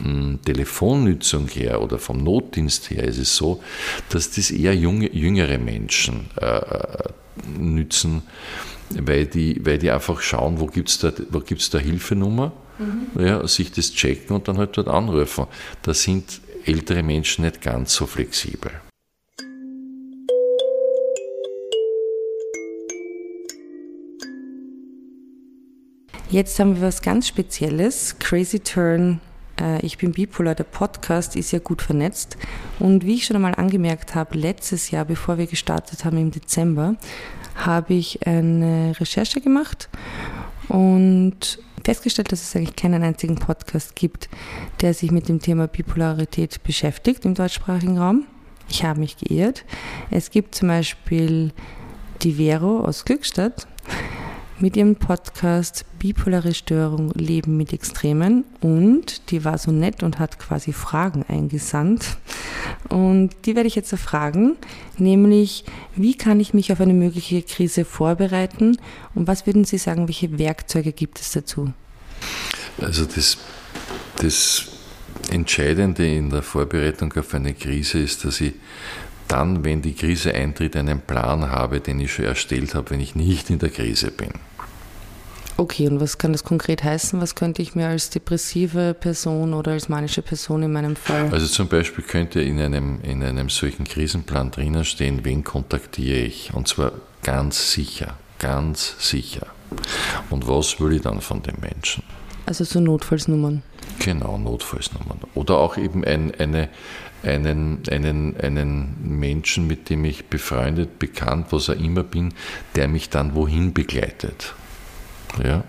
[0.00, 3.62] mh, hm, Telefonnützung her oder vom Notdienst her ist es so,
[4.10, 6.60] dass das eher junge, jüngere Menschen äh,
[7.58, 8.22] nützen,
[8.90, 13.24] weil die, weil die einfach schauen, wo gibt es da, da Hilfenummer, mhm.
[13.24, 15.46] ja, sich das checken und dann halt dort anrufen.
[15.82, 18.70] Da sind ältere Menschen nicht ganz so flexibel.
[26.30, 28.16] Jetzt haben wir was ganz Spezielles.
[28.18, 29.20] Crazy Turn,
[29.82, 32.36] ich bin bipolar, der Podcast ist ja gut vernetzt.
[32.80, 36.96] Und wie ich schon einmal angemerkt habe, letztes Jahr, bevor wir gestartet haben im Dezember,
[37.54, 39.88] habe ich eine Recherche gemacht
[40.68, 44.28] und festgestellt, dass es eigentlich keinen einzigen Podcast gibt,
[44.80, 48.24] der sich mit dem Thema Bipolarität beschäftigt im deutschsprachigen Raum.
[48.68, 49.64] ich habe mich geirrt.
[50.10, 51.52] Es gibt zum Beispiel
[52.22, 53.66] die Vero aus Glückstadt
[54.58, 60.38] mit ihrem Podcast Bipolare Störung Leben mit Extremen und die war so nett und hat
[60.38, 62.16] quasi Fragen eingesandt.
[62.88, 64.56] Und die werde ich jetzt erfragen,
[64.98, 65.64] nämlich
[65.96, 68.78] wie kann ich mich auf eine mögliche Krise vorbereiten
[69.14, 71.72] und was würden Sie sagen, welche Werkzeuge gibt es dazu?
[72.80, 73.38] Also das,
[74.16, 74.68] das
[75.30, 78.54] Entscheidende in der Vorbereitung auf eine Krise ist, dass ich
[79.28, 83.14] dann, wenn die Krise eintritt, einen Plan habe, den ich schon erstellt habe, wenn ich
[83.14, 84.32] nicht in der Krise bin.
[85.56, 87.20] Okay, und was kann das konkret heißen?
[87.20, 91.28] Was könnte ich mir als depressive Person oder als manische Person in meinem Fall?
[91.30, 96.52] Also zum Beispiel könnte in einem, in einem solchen Krisenplan drinnen stehen, wen kontaktiere ich?
[96.54, 99.46] Und zwar ganz sicher, ganz sicher.
[100.28, 102.02] Und was will ich dann von den Menschen?
[102.46, 103.62] Also so Notfallsnummern.
[104.00, 105.20] Genau, Notfallsnummern.
[105.34, 106.68] Oder auch eben ein, eine,
[107.24, 112.34] einen, einen, einen Menschen, mit dem ich befreundet, bekannt, was auch immer bin,
[112.74, 114.54] der mich dann wohin begleitet.
[115.42, 115.64] Ja?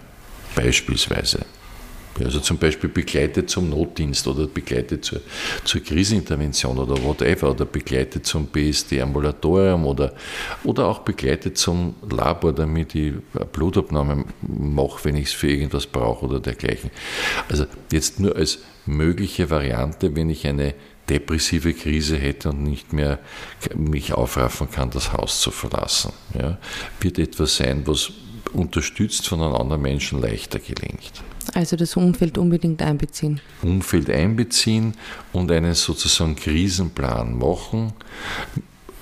[0.56, 1.46] Beispielsweise.
[2.24, 5.20] Also zum Beispiel begleitet zum Notdienst oder begleitet zur,
[5.65, 10.13] zur Krisenintervention oder whatever oder begleitet zum BSD-Ambulatorium oder,
[10.63, 13.13] oder auch begleitet zum Labor, damit ich
[13.52, 16.89] Blutabnahme mache, wenn ich es für irgendwas brauche oder dergleichen.
[17.50, 20.74] Also jetzt nur als mögliche Variante, wenn ich eine
[21.10, 23.20] depressive Krise hätte und nicht mehr
[23.76, 26.13] mich aufraffen kann, das Haus zu verlassen.
[26.38, 26.58] Ja,
[27.00, 28.12] wird etwas sein, was
[28.54, 31.24] unterstützt von einem anderen Menschen leichter gelingt.
[31.54, 33.39] Also das Umfeld unbedingt einbeziehen.
[33.62, 34.96] Umfeld einbeziehen
[35.34, 37.94] und einen sozusagen Krisenplan machen,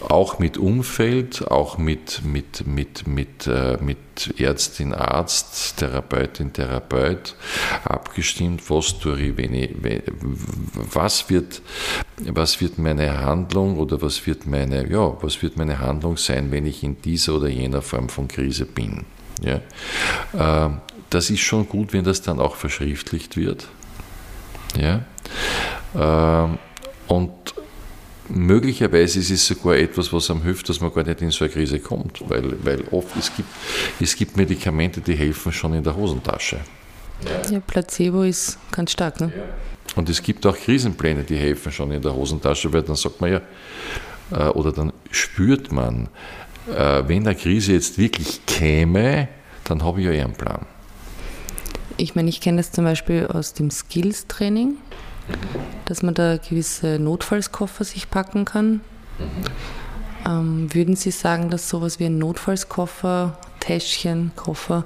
[0.09, 7.35] auch mit Umfeld, auch mit, mit, mit, mit, äh, mit Ärztin, Arzt, Therapeutin, Therapeut
[7.83, 9.33] abgestimmt, was tue
[10.93, 11.61] was wird,
[12.17, 16.65] was wird meine Handlung oder was wird meine, ja, was wird meine Handlung sein, wenn
[16.65, 19.05] ich in dieser oder jener Form von Krise bin.
[19.41, 20.67] Ja.
[20.67, 20.69] Äh,
[21.09, 23.67] das ist schon gut, wenn das dann auch verschriftlicht wird.
[24.77, 25.05] Ja.
[25.95, 26.57] Äh,
[27.07, 27.52] und
[28.29, 31.53] möglicherweise ist es sogar etwas, was am hilft, dass man gar nicht in so eine
[31.53, 33.49] Krise kommt, weil, weil oft es gibt,
[33.99, 36.59] es gibt Medikamente, die helfen schon in der Hosentasche.
[37.49, 39.19] Ja, Placebo ist ganz stark.
[39.21, 39.31] Ne?
[39.95, 43.31] Und es gibt auch Krisenpläne, die helfen schon in der Hosentasche, weil dann sagt man
[43.31, 43.41] ja,
[44.31, 46.09] äh, oder dann spürt man,
[46.75, 49.27] äh, wenn eine Krise jetzt wirklich käme,
[49.65, 50.65] dann habe ich ja eher einen Plan.
[51.97, 54.77] Ich meine, ich kenne das zum Beispiel aus dem Skills-Training,
[55.85, 58.81] dass man da gewisse Notfallskoffer sich packen kann.
[60.25, 64.85] Ähm, würden Sie sagen, dass sowas wie ein Notfallskoffer, Täschchen, Koffer,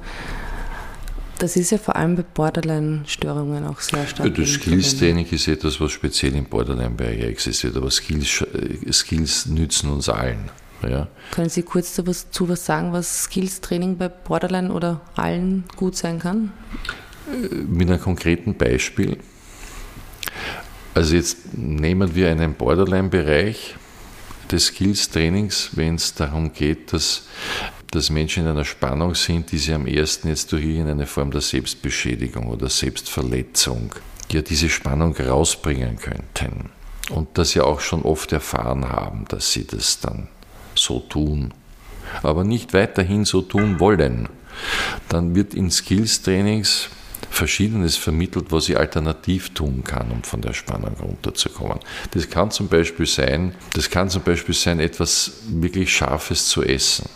[1.39, 4.34] das ist ja vor allem bei Borderline-Störungen auch sehr stark.
[4.34, 10.10] Das Skills-Training ist etwas, was speziell im Borderline-Bereich existiert, aber Skills, äh, Skills nützen uns
[10.10, 10.50] allen.
[10.82, 11.08] Ja.
[11.32, 16.52] Können Sie kurz dazu was sagen, was Skills-Training bei Borderline oder allen gut sein kann?
[17.67, 19.17] Mit einem konkreten Beispiel.
[20.93, 23.76] Also jetzt nehmen wir einen Borderline-Bereich
[24.52, 27.28] des Skills-Trainings, wenn es darum geht, dass,
[27.91, 31.41] dass Menschen in einer Spannung sind, die sie am ersten jetzt durch irgendeine Form der
[31.41, 33.93] Selbstbeschädigung oder Selbstverletzung
[34.32, 36.69] ja diese Spannung rausbringen könnten.
[37.10, 40.28] Und das ja auch schon oft erfahren haben, dass sie das dann
[40.76, 41.54] so tun,
[42.23, 44.28] aber nicht weiterhin so tun wollen,
[45.10, 46.89] dann wird in Skills-Trainings
[47.29, 51.79] Verschiedenes vermittelt, was ich alternativ tun kann, um von der Spannung runterzukommen.
[52.11, 57.09] Das kann zum Beispiel sein, das kann zum Beispiel sein, etwas wirklich Scharfes zu essen.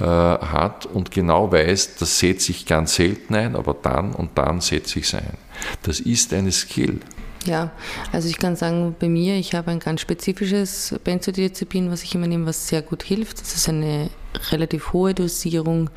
[0.00, 0.04] äh,
[0.44, 4.98] hat und genau weiß, das setze ich ganz selten ein, aber dann und dann setze
[4.98, 5.38] ich es ein.
[5.84, 6.98] Das ist eine Skill.
[7.46, 7.70] Ja,
[8.10, 12.26] also ich kann sagen, bei mir, ich habe ein ganz spezifisches Benzodiazepin, was ich immer
[12.26, 13.40] nehme, was sehr gut hilft.
[13.40, 14.10] Das ist eine
[14.50, 15.90] relativ hohe Dosierung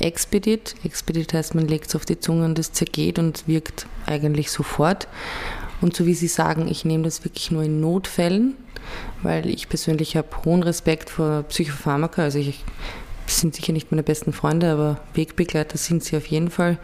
[0.00, 0.74] Expedit.
[0.84, 5.06] Expedit heißt, man legt es auf die Zunge und es zergeht und wirkt eigentlich sofort.
[5.82, 8.54] Und so wie Sie sagen, ich nehme das wirklich nur in Notfällen,
[9.22, 12.22] weil ich persönlich habe hohen Respekt vor Psychopharmaka.
[12.22, 12.64] Also ich
[13.26, 16.78] sind sicher nicht meine besten Freunde, aber Wegbegleiter sind sie auf jeden Fall.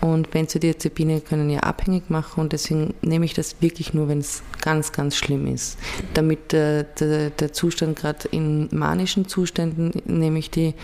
[0.00, 4.42] Und Benzodiazepine können ja abhängig machen und deswegen nehme ich das wirklich nur, wenn es
[4.60, 5.78] ganz, ganz schlimm ist.
[6.14, 10.74] Damit der, der, der Zustand, gerade in manischen Zuständen, nehme ich die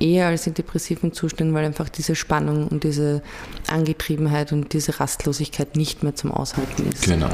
[0.00, 3.22] eher als in depressiven Zuständen, weil einfach diese Spannung und diese
[3.68, 7.04] Angetriebenheit und diese Rastlosigkeit nicht mehr zum Aushalten ist.
[7.04, 7.30] Genau.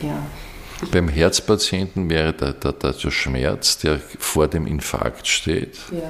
[0.00, 0.22] Ja.
[0.90, 6.02] Beim Herzpatienten wäre der, der, der, Schmerz, der vor dem Infarkt steht, ja.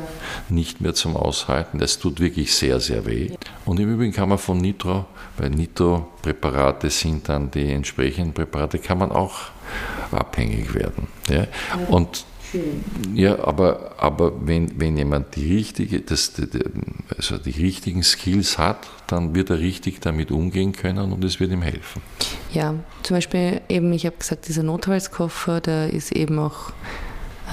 [0.48, 1.78] nicht mehr zum Aushalten.
[1.78, 3.26] Das tut wirklich sehr, sehr weh.
[3.26, 3.36] Ja.
[3.66, 5.04] Und im Übrigen kann man von Nitro,
[5.36, 9.50] weil Nitro-Präparate sind dann die entsprechenden Präparate, kann man auch
[10.10, 11.08] abhängig werden.
[11.28, 11.46] Ja?
[11.88, 12.24] Und
[13.14, 16.32] ja, aber, aber wenn, wenn jemand die, richtige, das,
[17.16, 21.52] also die richtigen Skills hat, dann wird er richtig damit umgehen können und es wird
[21.52, 22.02] ihm helfen.
[22.52, 26.72] Ja, zum Beispiel eben, ich habe gesagt, dieser Notfallskoffer, da ist eben auch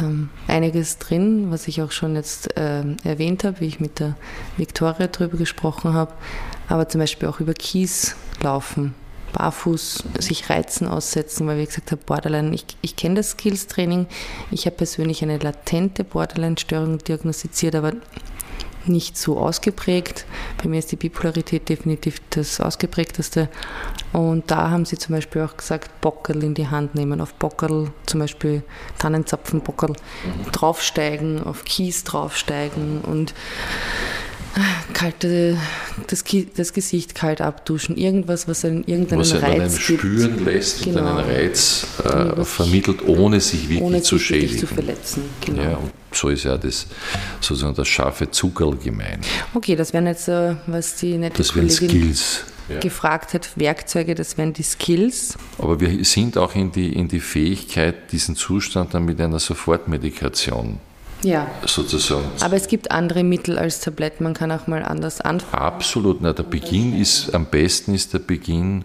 [0.01, 4.15] ähm, einiges drin, was ich auch schon jetzt äh, erwähnt habe, wie ich mit der
[4.57, 6.13] Viktoria darüber gesprochen habe,
[6.67, 8.93] aber zum Beispiel auch über Kies laufen
[9.33, 14.07] barfuß sich Reizen aussetzen, weil wie gesagt habe, Borderline, ich, ich kenne das Skills-Training.
[14.51, 17.93] Ich habe persönlich eine latente Borderline-Störung diagnostiziert, aber
[18.85, 20.25] nicht so ausgeprägt.
[20.61, 23.49] Bei mir ist die Bipolarität definitiv das ausgeprägteste.
[24.13, 27.91] Und da haben sie zum Beispiel auch gesagt, Bockerl in die Hand nehmen, auf Bockerl,
[28.05, 28.63] zum Beispiel
[28.97, 29.93] Tannenzapfenbockerl,
[30.51, 33.33] draufsteigen, auf Kies draufsteigen und
[34.93, 35.57] kalte,
[36.07, 36.23] das,
[36.55, 39.81] das, Gesicht kalt abduschen, irgendwas, was einen irgendeinen was Reiz einen gibt.
[39.81, 40.99] spüren lässt genau.
[40.99, 44.53] und einen Reiz äh, vermittelt, ohne sich wirklich ohne zu sich schädigen.
[44.53, 45.23] Wirklich zu verletzen.
[45.45, 45.61] Genau.
[45.61, 46.87] Ja, und so ist ja das
[47.39, 49.25] sozusagen das scharfe Zuckerl gemeint.
[49.53, 52.43] Okay, das wären jetzt, äh, was die nette das Kollegin Skills.
[52.69, 52.79] Ja.
[52.79, 55.35] gefragt hat, Werkzeuge, das wären die Skills.
[55.57, 60.79] Aber wir sind auch in die, in die Fähigkeit, diesen Zustand dann mit einer Sofortmedikation
[61.23, 61.47] ja.
[61.65, 62.25] sozusagen.
[62.41, 65.63] Aber es gibt andere Mittel als Tabletten, man kann auch mal anders anfangen.
[65.63, 68.83] Absolut, na, der Beginn ist, am besten ist der Beginn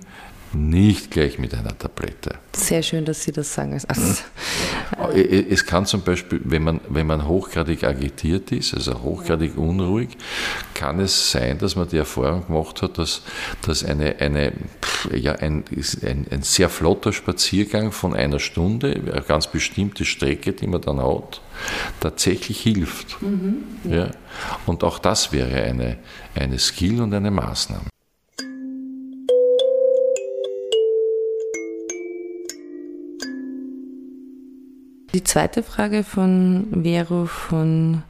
[0.54, 2.36] nicht gleich mit einer Tablette.
[2.56, 3.80] Sehr schön, dass Sie das sagen.
[3.88, 4.22] Also,
[5.12, 10.10] es kann zum Beispiel, wenn man, wenn man hochgradig agitiert ist, also hochgradig unruhig,
[10.74, 13.22] kann es sein, dass man die Erfahrung gemacht hat, dass,
[13.62, 14.52] dass eine, eine,
[15.12, 15.64] ja, ein,
[16.02, 21.00] ein, ein sehr flotter Spaziergang von einer Stunde, eine ganz bestimmte Strecke, die man dann
[21.02, 21.40] hat,
[22.00, 23.20] tatsächlich hilft.
[23.20, 23.96] Mhm, ja.
[23.96, 24.10] ja.
[24.66, 25.98] Und auch das wäre eine,
[26.34, 27.93] eine Skill und eine Maßnahme.
[35.14, 38.02] Die zweite Frage von Vero von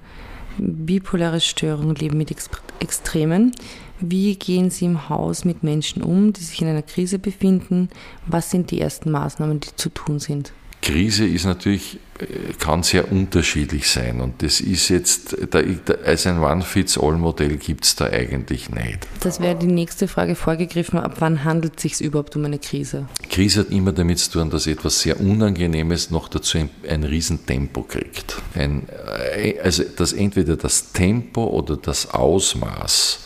[0.57, 2.35] bipolare Störung, Leben mit
[2.81, 3.53] Extremen.
[4.01, 7.90] Wie gehen Sie im Haus mit Menschen um, die sich in einer Krise befinden?
[8.27, 10.55] Was sind die ersten Maßnahmen, die zu tun sind?
[10.85, 15.61] Krise ist natürlich, äh, kann sehr unterschiedlich sein und das ist jetzt, da,
[16.05, 18.99] als ein One-Fits-All-Modell gibt es da eigentlich nicht.
[19.20, 23.07] Das wäre die nächste Frage vorgegriffen, ab wann handelt es sich überhaupt um eine Krise?
[23.31, 27.85] Krise hat immer damit zu tun, dass etwas sehr Unangenehmes noch dazu ein, ein Riesentempo
[27.85, 28.37] kriegt.
[28.55, 28.87] Ein,
[29.35, 33.20] äh, also dass entweder das Tempo oder das Ausmaß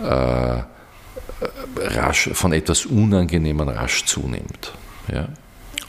[0.00, 0.62] äh,
[1.76, 4.72] rasch, von etwas Unangenehmen rasch zunimmt.
[5.12, 5.28] Ja?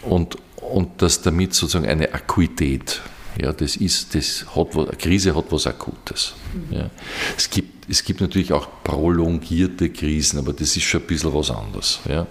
[0.03, 0.37] Und,
[0.69, 3.01] und dass damit sozusagen eine Akuität,
[3.41, 6.33] ja, das ist, das hat, eine Krise hat was Akutes.
[6.71, 6.89] Ja.
[7.37, 11.51] Es, gibt, es gibt natürlich auch prolongierte Krisen, aber das ist schon ein bisschen was
[11.51, 11.99] anderes.
[12.07, 12.27] Ja.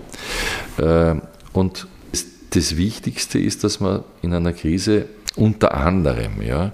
[1.12, 1.20] Äh,
[1.52, 6.72] und das, das Wichtigste ist, dass man in einer Krise unter anderem ja,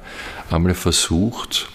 [0.51, 1.69] einmal versucht,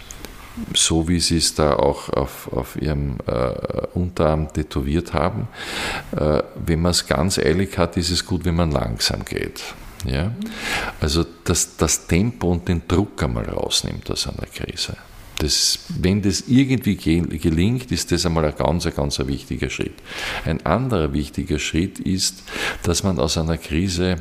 [0.74, 5.48] so wie Sie es da auch auf, auf Ihrem äh, Unterarm tätowiert haben.
[6.16, 9.62] Äh, wenn man es ganz eilig hat, ist es gut, wenn man langsam geht.
[10.06, 10.32] Ja?
[11.00, 14.96] Also dass das Tempo und den Druck einmal rausnimmt aus einer Krise.
[15.40, 19.94] Das, wenn das irgendwie gelingt, ist das einmal ein ganz, ganz wichtiger Schritt.
[20.44, 22.44] Ein anderer wichtiger Schritt ist,
[22.84, 24.18] dass man aus einer Krise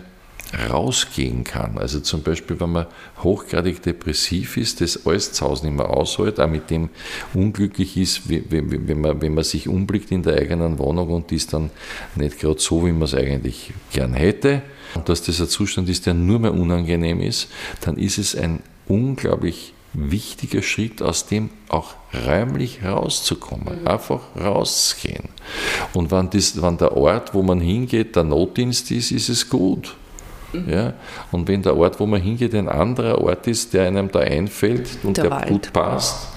[0.70, 1.78] rausgehen kann.
[1.78, 2.86] Also zum Beispiel, wenn man
[3.22, 6.88] hochgradig depressiv ist, das alles zu Hause nicht mehr aushält, auch mit dem
[7.34, 11.52] unglücklich ist, wenn man, wenn man sich umblickt in der eigenen Wohnung und die ist
[11.52, 11.70] dann
[12.14, 14.62] nicht gerade so, wie man es eigentlich gern hätte,
[14.94, 17.48] und dass das ein Zustand ist, der nur mehr unangenehm ist,
[17.82, 21.94] dann ist es ein unglaublich wichtiger Schritt, aus dem auch
[22.26, 23.88] räumlich rauszukommen, mhm.
[23.88, 25.28] einfach rauszugehen.
[25.92, 29.96] Und wenn, das, wenn der Ort, wo man hingeht, der Notdienst ist, ist es gut.
[30.52, 30.68] Mhm.
[30.68, 30.92] Ja?
[31.32, 34.88] Und wenn der Ort, wo man hingeht, ein anderer Ort ist, der einem da einfällt
[35.02, 36.28] und der, der gut passt,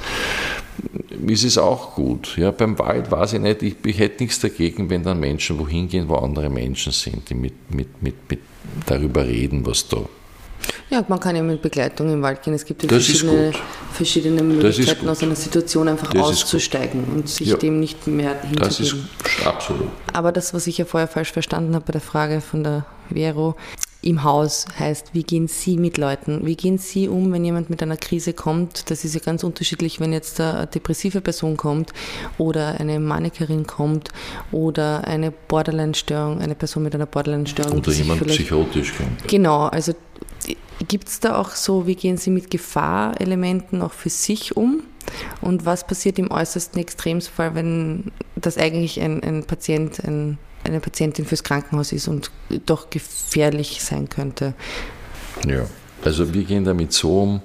[1.27, 2.37] ist es auch gut.
[2.37, 5.87] Ja, beim Wald weiß ich nicht, ich, ich hätte nichts dagegen, wenn dann Menschen wohin
[5.87, 8.39] gehen, wo andere Menschen sind, die mit, mit, mit, mit
[8.85, 9.97] darüber reden, was da
[10.89, 12.53] ja, man kann ja mit Begleitung im Wald gehen.
[12.53, 13.53] Es gibt ja verschiedene,
[13.93, 17.55] verschiedene Möglichkeiten, aus einer Situation einfach das auszusteigen und sich ja.
[17.55, 18.59] dem nicht mehr hinzugeben.
[18.59, 18.95] Das ist
[19.45, 19.87] absolut.
[20.11, 23.55] Aber das, was ich ja vorher falsch verstanden habe bei der Frage von der Vero,
[24.01, 26.45] im Haus heißt, wie gehen Sie mit Leuten?
[26.45, 28.89] Wie gehen Sie um, wenn jemand mit einer Krise kommt?
[28.89, 31.93] Das ist ja ganz unterschiedlich, wenn jetzt eine depressive Person kommt
[32.37, 34.09] oder eine Manikerin kommt
[34.51, 37.77] oder eine Borderline-Störung, eine Person mit einer Borderline-Störung.
[37.77, 39.27] Oder jemand psychotisch kommt.
[39.27, 39.93] Genau, also
[40.87, 44.83] Gibt es da auch so, wie gehen Sie mit Gefahrelementen auch für sich um?
[45.41, 51.25] Und was passiert im äußersten Extremfall, wenn das eigentlich ein, ein Patient, ein, eine Patientin
[51.25, 52.31] fürs Krankenhaus ist und
[52.65, 54.53] doch gefährlich sein könnte?
[55.47, 55.65] Ja.
[56.03, 57.41] Also wir gehen damit so um,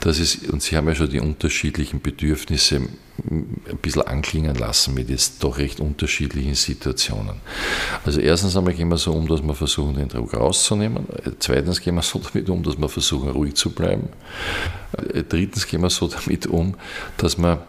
[0.00, 2.76] dass es, und Sie haben ja schon die unterschiedlichen Bedürfnisse
[3.28, 7.40] ein bisschen anklingen lassen mit jetzt doch recht unterschiedlichen Situationen.
[8.04, 11.06] Also erstens einmal gehen wir so um, dass wir versuchen, den Druck rauszunehmen.
[11.40, 14.08] Zweitens gehen wir so damit um, dass wir versuchen, ruhig zu bleiben.
[15.28, 16.76] Drittens gehen wir so damit um,
[17.16, 17.66] dass wir,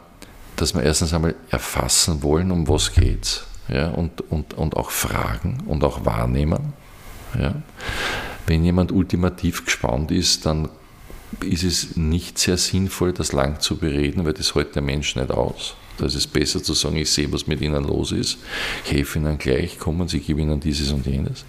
[0.55, 5.63] dass wir erstens einmal erfassen wollen, um was geht ja, und, und, und auch fragen
[5.67, 6.73] und auch wahrnehmen.
[7.39, 7.55] Ja.
[8.45, 10.69] Wenn jemand ultimativ gespannt ist, dann
[11.41, 15.31] ist es nicht sehr sinnvoll, das lang zu bereden, weil das hält der Mensch nicht
[15.31, 15.75] aus.
[15.97, 18.37] Da ist es besser zu sagen, ich sehe, was mit ihnen los ist,
[18.85, 21.45] ich helfe ihnen gleich, kommen sie, gebe ihnen dieses und jenes.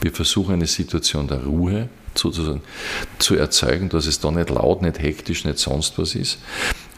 [0.00, 2.62] Wir versuchen eine Situation der Ruhe sozusagen
[3.18, 6.38] zu erzeugen, dass es da nicht laut, nicht hektisch, nicht sonst was ist.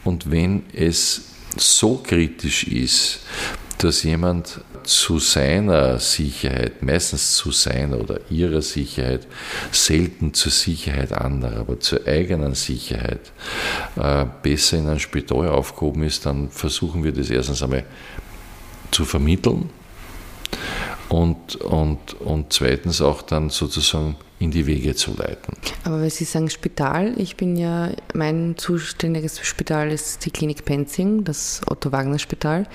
[0.03, 1.21] Und wenn es
[1.57, 3.19] so kritisch ist,
[3.83, 9.27] dass jemand zu seiner Sicherheit, meistens zu seiner oder ihrer Sicherheit,
[9.71, 13.31] selten zur Sicherheit anderer, aber zur eigenen Sicherheit
[13.95, 17.85] äh, besser in ein Spital aufgehoben ist, dann versuchen wir das erstens einmal
[18.91, 19.69] zu vermitteln
[21.09, 25.55] und, und, und zweitens auch dann sozusagen in die Wege zu leiten.
[25.83, 31.23] Aber weil Sie sagen Spital, ich bin ja, mein zuständiges Spital ist die Klinik Penzing,
[31.23, 32.67] das Otto-Wagner-Spital.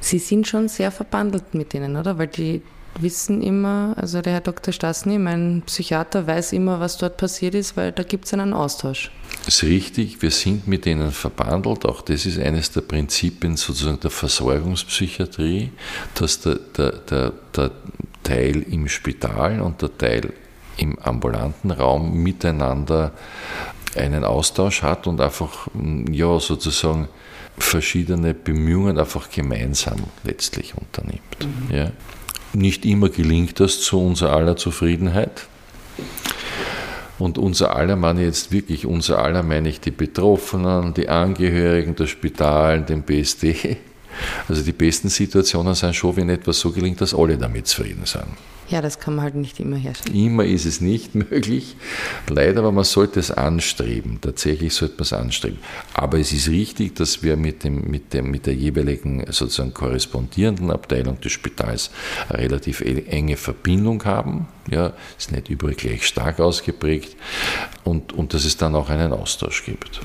[0.00, 2.18] Sie sind schon sehr verbandelt mit denen, oder?
[2.18, 2.62] Weil die
[3.00, 4.72] wissen immer, also der Herr Dr.
[4.72, 9.10] Stasny, mein Psychiater, weiß immer, was dort passiert ist, weil da gibt es einen Austausch.
[9.44, 11.84] Das ist richtig, wir sind mit denen verbandelt.
[11.84, 15.70] Auch das ist eines der Prinzipien sozusagen der Versorgungspsychiatrie,
[16.14, 17.70] dass der, der, der, der
[18.22, 20.32] Teil im Spital und der Teil
[20.78, 23.12] im ambulanten Raum miteinander
[23.96, 25.68] einen Austausch hat und einfach
[26.10, 27.08] ja sozusagen
[27.58, 31.20] verschiedene Bemühungen einfach gemeinsam letztlich unternimmt.
[31.40, 31.74] Mhm.
[31.74, 31.90] Ja.
[32.52, 35.46] Nicht immer gelingt das zu unserer aller Zufriedenheit.
[37.18, 42.10] Und unser aller meine jetzt wirklich, unser aller meine ich die Betroffenen, die Angehörigen, das
[42.10, 43.78] Spital, den BSD.
[44.48, 48.24] Also die besten Situationen sind schon, wenn etwas so gelingt, dass alle damit zufrieden sind.
[48.68, 50.16] Ja, das kann man halt nicht immer herstellen.
[50.16, 51.76] Immer ist es nicht möglich.
[52.28, 54.18] Leider, aber man sollte es anstreben.
[54.20, 55.58] Tatsächlich sollte man es anstreben.
[55.94, 60.70] Aber es ist richtig, dass wir mit, dem, mit, dem, mit der jeweiligen sozusagen korrespondierenden
[60.70, 61.90] Abteilung des Spitals
[62.28, 64.48] eine relativ e, enge Verbindung haben.
[64.68, 67.16] Ja, ist nicht überall gleich stark ausgeprägt.
[67.84, 70.00] Und, und dass es dann auch einen Austausch gibt.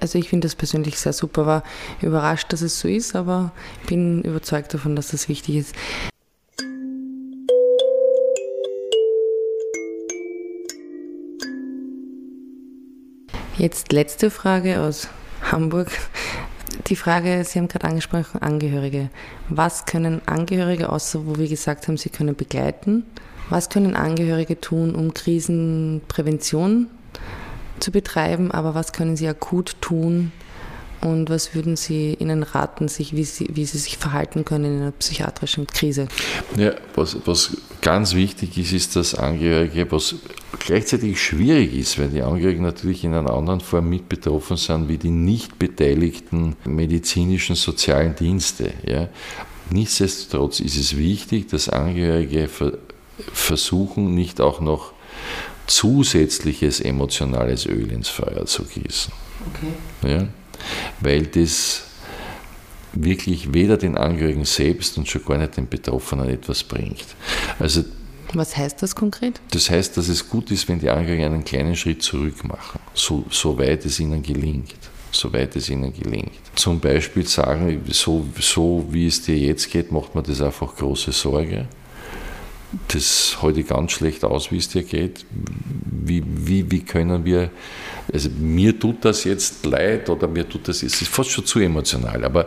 [0.00, 1.46] Also ich finde das persönlich sehr super.
[1.46, 1.62] War
[2.02, 3.52] überrascht, dass es so ist, aber
[3.86, 5.74] bin überzeugt davon, dass das wichtig ist.
[13.58, 15.08] Jetzt letzte Frage aus
[15.42, 15.88] Hamburg.
[16.86, 19.10] Die Frage, Sie haben gerade angesprochen, Angehörige.
[19.48, 23.02] Was können Angehörige, außer wo wir gesagt haben, sie können begleiten,
[23.50, 26.86] was können Angehörige tun, um Krisenprävention
[27.80, 30.30] zu betreiben, aber was können sie akut tun,
[31.00, 34.82] und was würden Sie ihnen raten, sich, wie, sie, wie sie sich verhalten können in
[34.82, 36.08] einer psychiatrischen Krise?
[36.56, 40.16] Ja, was, was ganz wichtig ist, ist, dass Angehörige, was
[40.58, 44.98] gleichzeitig schwierig ist, weil die Angehörigen natürlich in einer anderen Form mit betroffen sind wie
[44.98, 48.72] die nicht beteiligten medizinischen sozialen Dienste.
[48.86, 49.08] Ja.
[49.70, 52.48] Nichtsdestotrotz ist es wichtig, dass Angehörige
[53.32, 54.92] versuchen, nicht auch noch
[55.66, 59.12] zusätzliches emotionales Öl ins Feuer zu gießen.
[59.46, 60.10] Okay.
[60.10, 60.28] Ja?
[61.00, 61.84] Weil das
[62.92, 67.04] wirklich weder den Angehörigen selbst und schon gar nicht den Betroffenen etwas bringt.
[67.58, 67.84] Also
[68.34, 69.40] was heißt das konkret?
[69.52, 73.24] Das heißt, dass es gut ist, wenn die Angehörigen einen kleinen Schritt zurück machen, so,
[73.30, 74.74] soweit es ihnen gelingt.
[75.10, 76.32] Soweit es ihnen gelingt.
[76.54, 81.12] Zum Beispiel sagen, so, so wie es dir jetzt geht, macht man das einfach große
[81.12, 81.66] Sorge.
[82.88, 85.24] Das ich ganz schlecht aus, wie es dir geht.
[85.30, 87.50] Wie, wie, wie können wir,
[88.12, 91.58] also mir tut das jetzt leid oder mir tut das, es ist fast schon zu
[91.58, 92.46] emotional, aber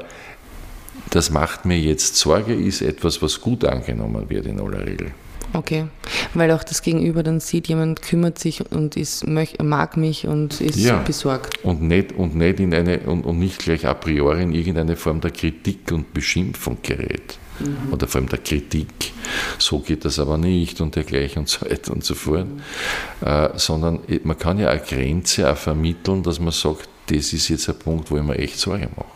[1.09, 5.11] das macht mir jetzt Sorge, ist etwas, was gut angenommen wird in aller Regel.
[5.53, 5.85] Okay,
[6.33, 10.79] weil auch das Gegenüber dann sieht, jemand kümmert sich und ist, mag mich und ist
[10.79, 10.99] ja.
[10.99, 11.63] besorgt.
[11.63, 15.19] Und nicht, und, nicht in eine, und, und nicht gleich a priori in irgendeine Form
[15.19, 17.37] der Kritik und Beschimpfung gerät.
[17.59, 17.93] Mhm.
[17.93, 19.13] Oder vor allem der Kritik.
[19.59, 22.47] So geht das aber nicht und dergleichen und so weiter und so fort.
[22.47, 23.27] Mhm.
[23.27, 27.69] Äh, sondern man kann ja eine Grenze auch vermitteln, dass man sagt, das ist jetzt
[27.69, 29.07] ein Punkt, wo ich mir echt Sorge mache.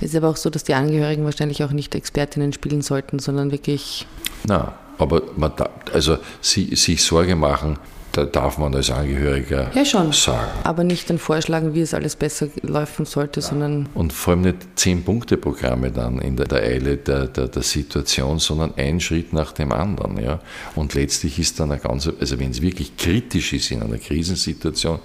[0.00, 3.50] Es ist aber auch so, dass die Angehörigen wahrscheinlich auch nicht Expertinnen spielen sollten, sondern
[3.50, 4.06] wirklich.
[4.44, 7.78] Na, aber man da, also sie, sich Sorge machen,
[8.18, 10.12] da darf man als Angehöriger ja, schon.
[10.12, 10.50] sagen.
[10.64, 13.88] Aber nicht dann vorschlagen, wie es alles besser laufen sollte, sondern.
[13.94, 18.74] Und vor allem nicht Zehn-Punkte-Programme dann in der, der Eile der, der, der, Situation, sondern
[18.76, 20.20] ein Schritt nach dem anderen.
[20.20, 20.40] Ja?
[20.74, 24.98] Und letztlich ist dann eine ganze, also wenn es wirklich kritisch ist in einer Krisensituation,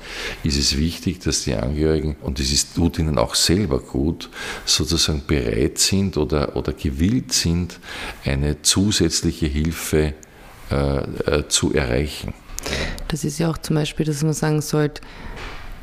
[0.44, 4.30] ist es wichtig, dass die Angehörigen, und das ist, tut ihnen auch selber gut,
[4.66, 7.80] sozusagen bereit sind oder, oder gewillt sind,
[8.26, 10.14] eine zusätzliche Hilfe
[10.72, 12.34] äh, äh, zu erreichen.
[13.08, 15.02] Das ist ja auch zum Beispiel, dass man sagen sollte,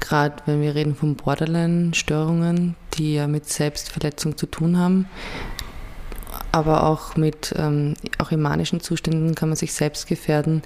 [0.00, 5.06] gerade wenn wir reden von Borderline-Störungen, die ja mit Selbstverletzung zu tun haben,
[6.52, 10.62] aber auch mit ähm, auch in manischen Zuständen kann man sich selbst gefährden,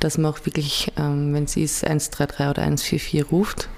[0.00, 3.68] dass man auch wirklich, ähm, wenn es ist, 133 oder 144 ruft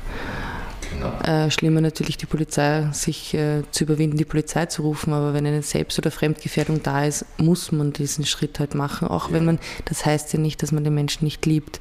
[0.93, 1.13] Genau.
[1.21, 5.13] Äh, schlimmer natürlich die Polizei, sich äh, zu überwinden, die Polizei zu rufen.
[5.13, 9.09] Aber wenn eine Selbst- oder Fremdgefährdung da ist, muss man diesen Schritt halt machen.
[9.09, 11.81] Auch wenn man, das heißt ja nicht, dass man den Menschen nicht liebt,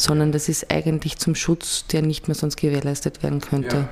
[0.00, 3.76] sondern das ist eigentlich zum Schutz, der nicht mehr sonst gewährleistet werden könnte.
[3.76, 3.88] Ja.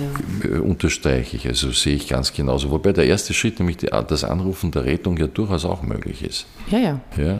[0.00, 0.56] Ja.
[0.56, 2.70] Äh, unterstreiche ich, also sehe ich ganz genauso.
[2.70, 6.46] Wobei der erste Schritt, nämlich das Anrufen der Rettung, ja durchaus auch möglich ist.
[6.70, 7.00] Ja, ja.
[7.16, 7.38] ja.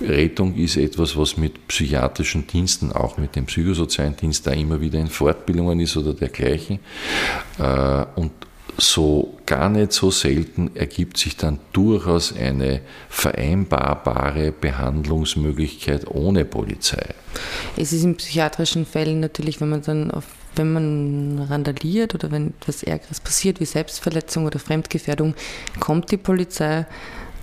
[0.00, 4.98] Rettung ist etwas, was mit psychiatrischen Diensten, auch mit dem psychosozialen Dienst, da immer wieder
[4.98, 6.78] in Fortbildungen ist oder dergleichen.
[7.58, 8.32] Äh, und
[8.78, 17.14] so gar nicht so selten ergibt sich dann durchaus eine vereinbarbare Behandlungsmöglichkeit ohne Polizei.
[17.76, 22.48] Es ist in psychiatrischen Fällen natürlich, wenn man dann auf wenn man randaliert oder wenn
[22.60, 25.34] etwas Ärgeres passiert, wie Selbstverletzung oder Fremdgefährdung,
[25.80, 26.86] kommt die Polizei.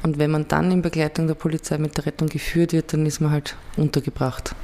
[0.04, 3.20] Und wenn man dann in Begleitung der Polizei mit der Rettung geführt wird, dann ist
[3.20, 4.56] man halt untergebracht.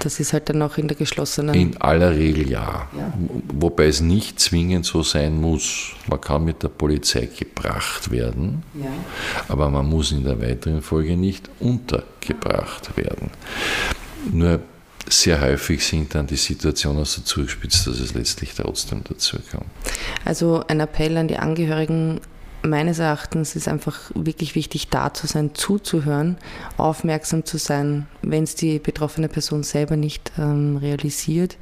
[0.00, 1.54] Das ist halt dann auch in der geschlossenen.
[1.54, 2.88] In aller Regel ja.
[2.96, 3.12] ja.
[3.52, 5.90] Wobei es nicht zwingend so sein muss.
[6.08, 8.90] Man kann mit der Polizei gebracht werden, ja.
[9.48, 13.30] aber man muss in der weiteren Folge nicht untergebracht werden.
[14.32, 14.60] Nur
[15.08, 19.66] sehr häufig sind dann die Situationen so zugespitzt, dass es letztlich trotzdem dazu kommt.
[20.24, 22.20] Also ein Appell an die Angehörigen,
[22.62, 26.36] meines Erachtens ist einfach wirklich wichtig, da zu sein, zuzuhören,
[26.76, 28.06] aufmerksam zu sein.
[28.22, 31.56] Wenn es die betroffene Person selber nicht ähm, realisiert,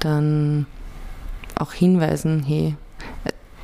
[0.00, 0.66] dann
[1.54, 2.74] auch hinweisen, hey,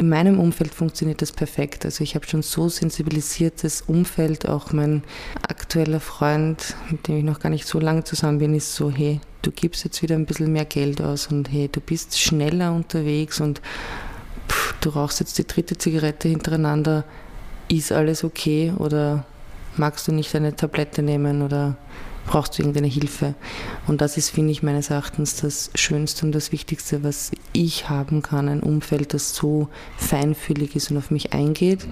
[0.02, 1.84] in meinem Umfeld funktioniert das perfekt.
[1.84, 5.04] Also ich habe schon so sensibilisiertes Umfeld, auch mein
[5.46, 9.20] aktueller Freund, mit dem ich noch gar nicht so lange zusammen bin, ist so, hey,
[9.42, 13.40] du gibst jetzt wieder ein bisschen mehr Geld aus und hey, du bist schneller unterwegs
[13.40, 13.60] und
[14.80, 17.04] du rauchst jetzt die dritte Zigarette hintereinander,
[17.68, 19.24] ist alles okay oder
[19.76, 21.76] magst du nicht eine Tablette nehmen oder
[22.26, 23.34] brauchst du irgendeine Hilfe.
[23.86, 28.22] Und das ist, finde ich, meines Erachtens das Schönste und das Wichtigste, was ich haben
[28.22, 28.48] kann.
[28.48, 31.86] Ein Umfeld, das so feinfühlig ist und auf mich eingeht.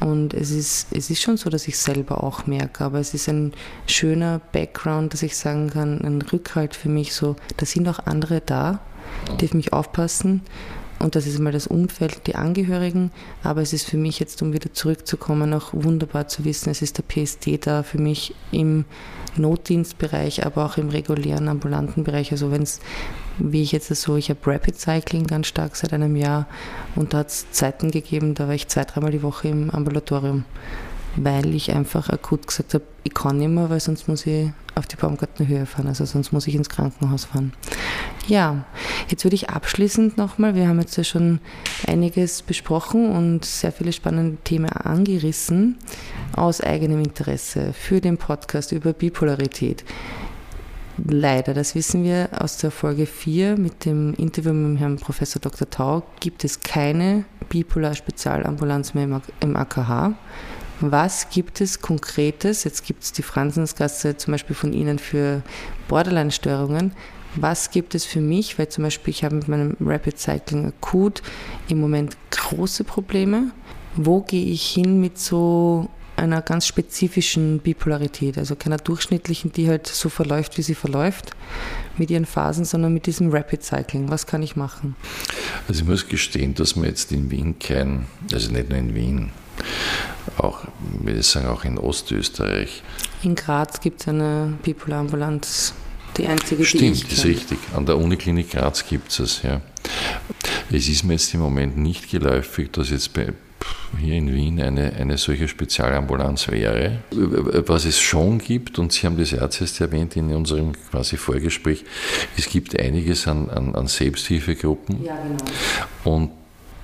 [0.00, 3.28] Und es ist, es ist schon so, dass ich selber auch merke, aber es ist
[3.28, 3.52] ein
[3.86, 8.42] schöner Background, dass ich sagen kann, ein Rückhalt für mich so, da sind auch andere
[8.44, 8.80] da,
[9.40, 10.42] die auf mich aufpassen
[10.98, 13.10] und das ist mal das Umfeld, die Angehörigen.
[13.42, 16.98] Aber es ist für mich jetzt, um wieder zurückzukommen, auch wunderbar zu wissen, es ist
[16.98, 18.84] der PSD da für mich im
[19.36, 22.32] Notdienstbereich, aber auch im regulären ambulanten Bereich.
[22.32, 22.80] Also wenn es,
[23.38, 26.46] wie ich jetzt so, ich habe Rapid Cycling ganz stark seit einem Jahr
[26.94, 30.44] und da hat es Zeiten gegeben, da war ich zwei, dreimal die Woche im Ambulatorium.
[31.16, 34.86] Weil ich einfach akut gesagt habe, ich kann nicht mehr, weil sonst muss ich auf
[34.86, 37.52] die Baumgartenhöhe fahren, also sonst muss ich ins Krankenhaus fahren.
[38.26, 38.64] Ja,
[39.08, 41.40] jetzt würde ich abschließend nochmal, wir haben jetzt ja schon
[41.86, 45.78] einiges besprochen und sehr viele spannende Themen angerissen,
[46.34, 49.84] aus eigenem Interesse für den Podcast über Bipolarität.
[50.96, 55.68] Leider, das wissen wir aus der Folge 4 mit dem Interview mit Herrn Professor Dr.
[55.68, 60.14] Tau, gibt es keine Bipolar-Spezialambulanz mehr im AKH.
[60.80, 62.64] Was gibt es Konkretes?
[62.64, 65.42] Jetzt gibt es die Franzensgasse zum Beispiel von Ihnen für
[65.88, 66.92] Borderline-Störungen.
[67.36, 68.58] Was gibt es für mich?
[68.58, 71.22] Weil zum Beispiel ich habe mit meinem Rapid Cycling akut
[71.68, 73.50] im Moment große Probleme.
[73.96, 79.86] Wo gehe ich hin mit so einer ganz spezifischen Bipolarität, also keiner durchschnittlichen, die halt
[79.86, 81.32] so verläuft, wie sie verläuft,
[81.96, 84.10] mit ihren Phasen, sondern mit diesem Rapid Cycling.
[84.10, 84.96] Was kann ich machen?
[85.66, 89.30] Also ich muss gestehen, dass man jetzt in Wien kein, also nicht nur in Wien,
[90.38, 90.60] auch,
[91.00, 92.82] würde ich sagen, auch in Ostösterreich.
[93.22, 95.74] In Graz gibt es eine Bipolarambulanz,
[96.16, 97.58] die einzige, Stimmt, die ich ist richtig.
[97.74, 99.60] An der Uniklinik Graz gibt es es, ja.
[100.70, 103.32] Es ist mir jetzt im Moment nicht geläufig, dass jetzt bei,
[103.98, 107.00] hier in Wien eine, eine solche Spezialambulanz wäre.
[107.10, 111.84] Was es schon gibt, und Sie haben das jetzt erwähnt in unserem quasi Vorgespräch,
[112.36, 115.04] es gibt einiges an, an, an Selbsthilfegruppen.
[115.04, 116.16] Ja, genau.
[116.16, 116.30] Und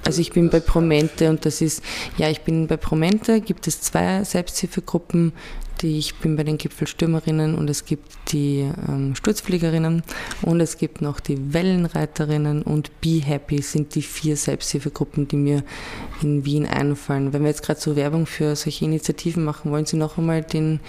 [0.04, 1.82] also ich bin bei Promente und das ist,
[2.16, 5.32] ja, ich bin bei Promente, gibt es zwei Selbsthilfegruppen,
[5.82, 10.02] die ich bin bei den Gipfelstürmerinnen und es gibt die ähm, Sturzfliegerinnen
[10.42, 15.62] und es gibt noch die Wellenreiterinnen und Be Happy sind die vier Selbsthilfegruppen, die mir
[16.22, 17.32] in Wien einfallen.
[17.32, 20.80] Wenn wir jetzt gerade so Werbung für solche Initiativen machen, wollen Sie noch einmal den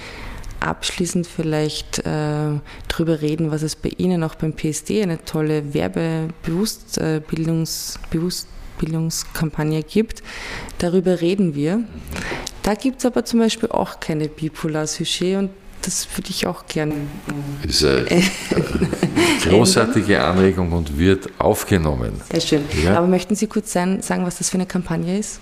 [0.60, 8.30] abschließend vielleicht äh, darüber reden, was es bei Ihnen auch beim PSD eine tolle Werbebewusstbildungskampagne
[8.30, 8.51] äh,
[9.88, 10.24] gibt.
[10.78, 11.84] Darüber reden wir.
[12.64, 15.50] Da gibt es aber zum Beispiel auch keine Bipolar-Sujet und
[15.82, 16.94] das würde ich auch gerne.
[17.64, 18.06] Ist eine
[19.44, 22.22] großartige Anregung und wird aufgenommen.
[22.32, 22.64] Sehr schön.
[22.84, 22.98] Ja.
[22.98, 25.40] Aber möchten Sie kurz sagen, was das für eine Kampagne ist?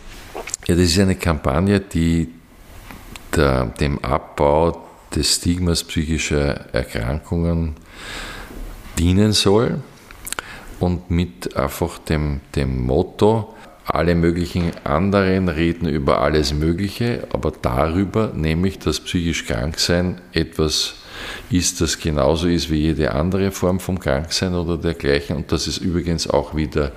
[0.68, 2.30] Ja, das ist eine Kampagne, die
[3.36, 7.76] der, dem Abbau des Stigmas psychischer Erkrankungen
[8.98, 9.82] dienen soll
[10.80, 13.54] und mit einfach dem, dem Motto,
[13.86, 20.96] alle möglichen anderen reden über alles Mögliche, aber darüber, nämlich dass psychisch Kranksein etwas
[21.50, 25.80] ist, das genauso ist wie jede andere Form vom Kranksein oder dergleichen und dass es
[25.80, 26.92] übrigens auch wieder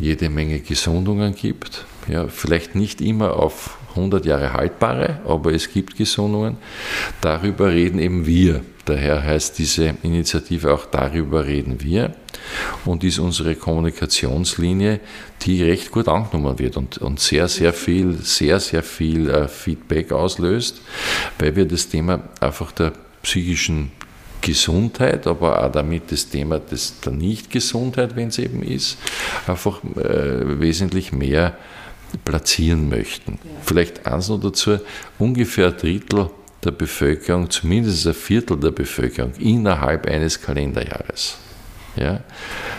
[0.00, 1.84] jede Menge Gesundungen gibt.
[2.08, 6.56] Ja, vielleicht nicht immer auf 100 Jahre haltbare, aber es gibt Gesundungen.
[7.20, 8.62] Darüber reden eben wir.
[8.84, 12.14] Daher heißt diese Initiative auch Darüber reden wir
[12.84, 15.00] und ist unsere Kommunikationslinie,
[15.42, 20.12] die recht gut angenommen wird und, und sehr, sehr viel, sehr, sehr viel äh, Feedback
[20.12, 20.82] auslöst,
[21.38, 22.92] weil wir das Thema einfach der
[23.22, 23.90] psychischen
[24.42, 28.98] Gesundheit, aber auch damit das Thema des, der Nichtgesundheit, wenn es eben ist,
[29.46, 31.56] einfach äh, wesentlich mehr
[32.24, 33.38] platzieren möchten.
[33.62, 34.78] Vielleicht eins noch dazu,
[35.18, 36.30] ungefähr ein Drittel
[36.62, 41.38] der Bevölkerung, zumindest ein Viertel der Bevölkerung innerhalb eines Kalenderjahres
[41.96, 42.20] ja,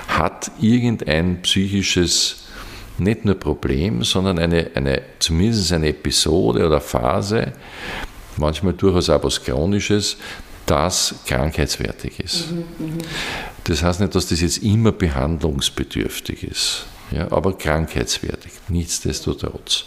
[0.07, 2.43] hat irgendein psychisches,
[2.97, 7.53] nicht nur Problem, sondern eine, eine, zumindest eine Episode oder Phase,
[8.37, 10.17] manchmal durchaus auch was Chronisches,
[10.65, 12.51] das krankheitswertig ist.
[12.51, 12.97] Mhm, mhm.
[13.65, 19.85] das heißt nicht, dass das jetzt immer behandlungsbedürftig ist ja, aber krankheitswertig, nichtsdestotrotz.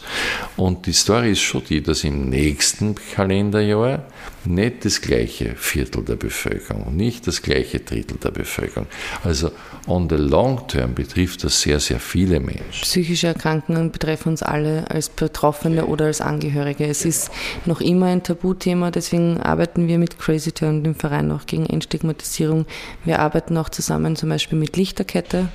[0.56, 4.04] Und die Story ist schon die, dass im nächsten Kalenderjahr
[4.44, 8.86] nicht das gleiche Viertel der Bevölkerung, nicht das gleiche Drittel der Bevölkerung.
[9.24, 9.50] Also
[9.86, 12.82] on the long term betrifft das sehr, sehr viele Menschen.
[12.82, 16.86] Psychische Erkrankungen betreffen uns alle als Betroffene oder als Angehörige.
[16.86, 17.30] Es ist
[17.66, 22.66] noch immer ein Tabuthema, deswegen arbeiten wir mit Crazy Turn, dem Verein, auch gegen Entstigmatisierung.
[23.04, 25.48] Wir arbeiten auch zusammen zum Beispiel mit Lichterkette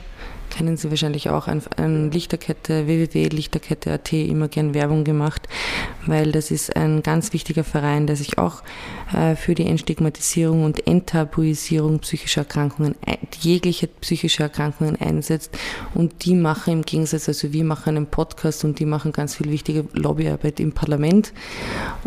[0.53, 5.47] kennen Sie wahrscheinlich auch, an, an Lichterkette, www.lichterkette.at immer gern Werbung gemacht,
[6.05, 8.61] weil das ist ein ganz wichtiger Verein, der sich auch
[9.13, 12.95] äh, für die Entstigmatisierung und Enttabuisierung psychischer Erkrankungen,
[13.39, 15.57] jeglicher psychischer Erkrankungen einsetzt.
[15.95, 19.49] Und die machen im Gegensatz, also wir machen einen Podcast und die machen ganz viel
[19.49, 21.33] wichtige Lobbyarbeit im Parlament.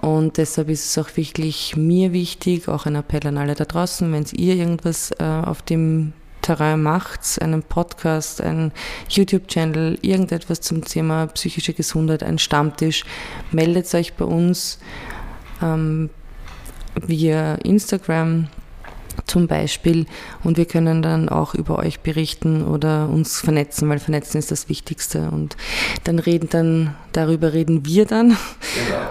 [0.00, 4.12] Und deshalb ist es auch wirklich mir wichtig, auch ein Appell an alle da draußen,
[4.12, 6.12] wenn ihr irgendwas äh, auf dem
[6.46, 8.70] Terrain macht, einen Podcast, einen
[9.08, 13.04] YouTube-Channel, irgendetwas zum Thema psychische Gesundheit, ein Stammtisch,
[13.50, 14.78] meldet euch bei uns
[15.60, 16.08] ähm,
[16.94, 18.46] via Instagram
[19.26, 20.06] zum Beispiel.
[20.44, 24.68] Und wir können dann auch über euch berichten oder uns vernetzen, weil vernetzen ist das
[24.68, 25.30] Wichtigste.
[25.30, 25.56] Und
[26.04, 28.36] dann reden dann, darüber reden wir dann.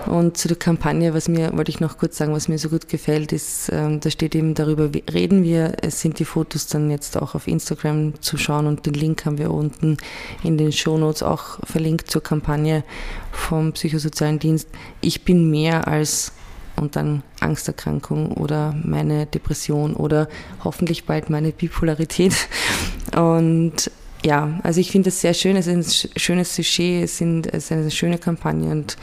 [0.05, 0.17] Genau.
[0.19, 2.87] Und zu der Kampagne, was mir, wollte ich noch kurz sagen, was mir so gut
[2.87, 5.73] gefällt, ist, ähm, da steht eben darüber reden wir.
[5.81, 9.37] Es sind die Fotos dann jetzt auch auf Instagram zu schauen und den Link haben
[9.37, 9.97] wir unten
[10.43, 12.83] in den Shownotes auch verlinkt zur Kampagne
[13.31, 14.69] vom Psychosozialen Dienst.
[15.01, 16.31] Ich bin mehr als
[16.75, 20.27] und dann Angsterkrankung oder meine Depression oder
[20.63, 22.35] hoffentlich bald meine Bipolarität.
[23.15, 23.91] Und
[24.25, 27.65] ja, also ich finde es sehr schön, es ist ein schönes Sujet, es, sind, es
[27.65, 28.97] ist eine schöne Kampagne und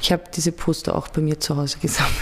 [0.00, 2.14] ich habe diese Poster auch bei mir zu Hause gesammelt.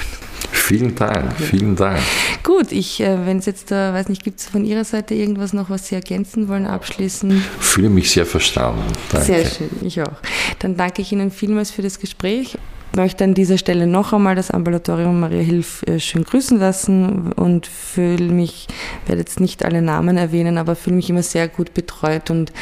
[0.51, 2.01] Vielen Dank, vielen Dank.
[2.42, 5.53] Gut, ich, äh, wenn es jetzt da, weiß nicht, gibt es von Ihrer Seite irgendwas
[5.53, 7.42] noch, was Sie ergänzen wollen, abschließen?
[7.61, 8.82] Fühle mich sehr verstanden.
[9.12, 9.26] Danke.
[9.26, 10.16] Sehr schön, ich auch.
[10.59, 12.59] Dann danke ich Ihnen vielmals für das Gespräch
[12.95, 17.66] möchte an dieser Stelle noch einmal das Ambulatorium Maria Hilf äh, schön grüßen lassen und
[17.66, 18.66] fühle mich,
[19.07, 22.53] werde jetzt nicht alle Namen erwähnen, aber fühle mich immer sehr gut betreut und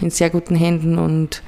[0.00, 1.42] in sehr guten Händen und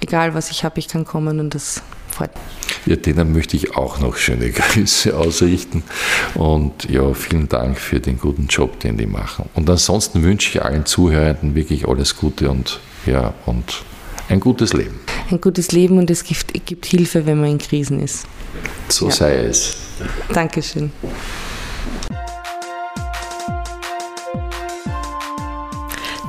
[0.00, 2.86] egal was ich habe, ich kann kommen und das freut mich.
[2.86, 5.82] Ja, denen möchte ich auch noch schöne Grüße ausrichten
[6.34, 9.48] und ja, vielen Dank für den guten Job, den die machen.
[9.54, 13.82] Und ansonsten wünsche ich allen Zuhörenden wirklich alles Gute und ja, und
[14.28, 15.00] ein gutes Leben.
[15.34, 18.24] Ein gutes Leben und es gibt, gibt Hilfe, wenn man in Krisen ist.
[18.88, 19.12] So ja.
[19.12, 19.76] sei es.
[20.32, 20.92] Dankeschön.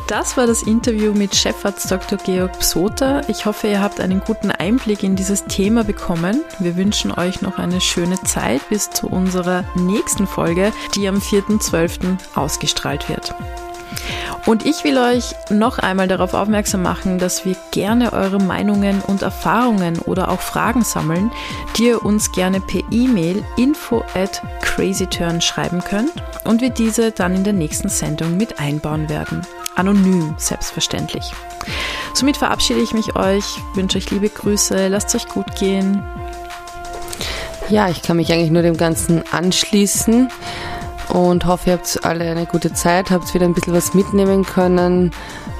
[0.07, 2.17] Das war das Interview mit Chefarzt Dr.
[2.17, 3.21] Georg Psota.
[3.27, 6.43] Ich hoffe, ihr habt einen guten Einblick in dieses Thema bekommen.
[6.57, 12.17] Wir wünschen euch noch eine schöne Zeit bis zu unserer nächsten Folge, die am 4.12.
[12.33, 13.35] ausgestrahlt wird.
[14.45, 19.23] Und ich will euch noch einmal darauf aufmerksam machen, dass wir gerne eure Meinungen und
[19.23, 21.31] Erfahrungen oder auch Fragen sammeln,
[21.77, 26.11] die ihr uns gerne per E-Mail info at crazyturn schreiben könnt
[26.43, 29.41] und wir diese dann in der nächsten Sendung mit einbauen werden.
[29.75, 31.31] Anonym, selbstverständlich.
[32.13, 36.03] Somit verabschiede ich mich euch, wünsche euch liebe Grüße, lasst euch gut gehen.
[37.69, 40.29] Ja, ich kann mich eigentlich nur dem Ganzen anschließen
[41.09, 45.11] und hoffe, ihr habt alle eine gute Zeit, habt wieder ein bisschen was mitnehmen können.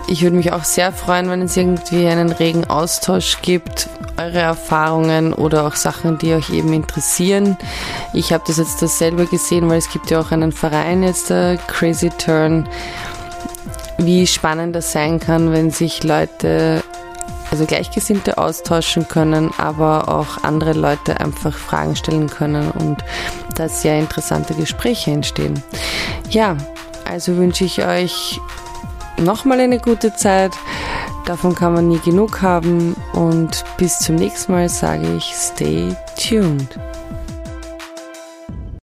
[0.07, 5.33] Ich würde mich auch sehr freuen, wenn es irgendwie einen regen Austausch gibt, eure Erfahrungen
[5.33, 7.57] oder auch Sachen, die euch eben interessieren.
[8.13, 11.57] Ich habe das jetzt dasselbe gesehen, weil es gibt ja auch einen Verein jetzt, der
[11.57, 12.69] Crazy Turn,
[13.97, 16.83] wie spannend das sein kann, wenn sich Leute
[17.51, 22.97] also Gleichgesinnte austauschen können, aber auch andere Leute einfach Fragen stellen können und
[23.55, 25.61] da sehr interessante Gespräche entstehen.
[26.29, 26.57] Ja,
[27.09, 28.39] also wünsche ich euch
[29.17, 30.51] nochmal eine gute Zeit.
[31.25, 36.77] Davon kann man nie genug haben und bis zum nächsten Mal sage ich, stay tuned.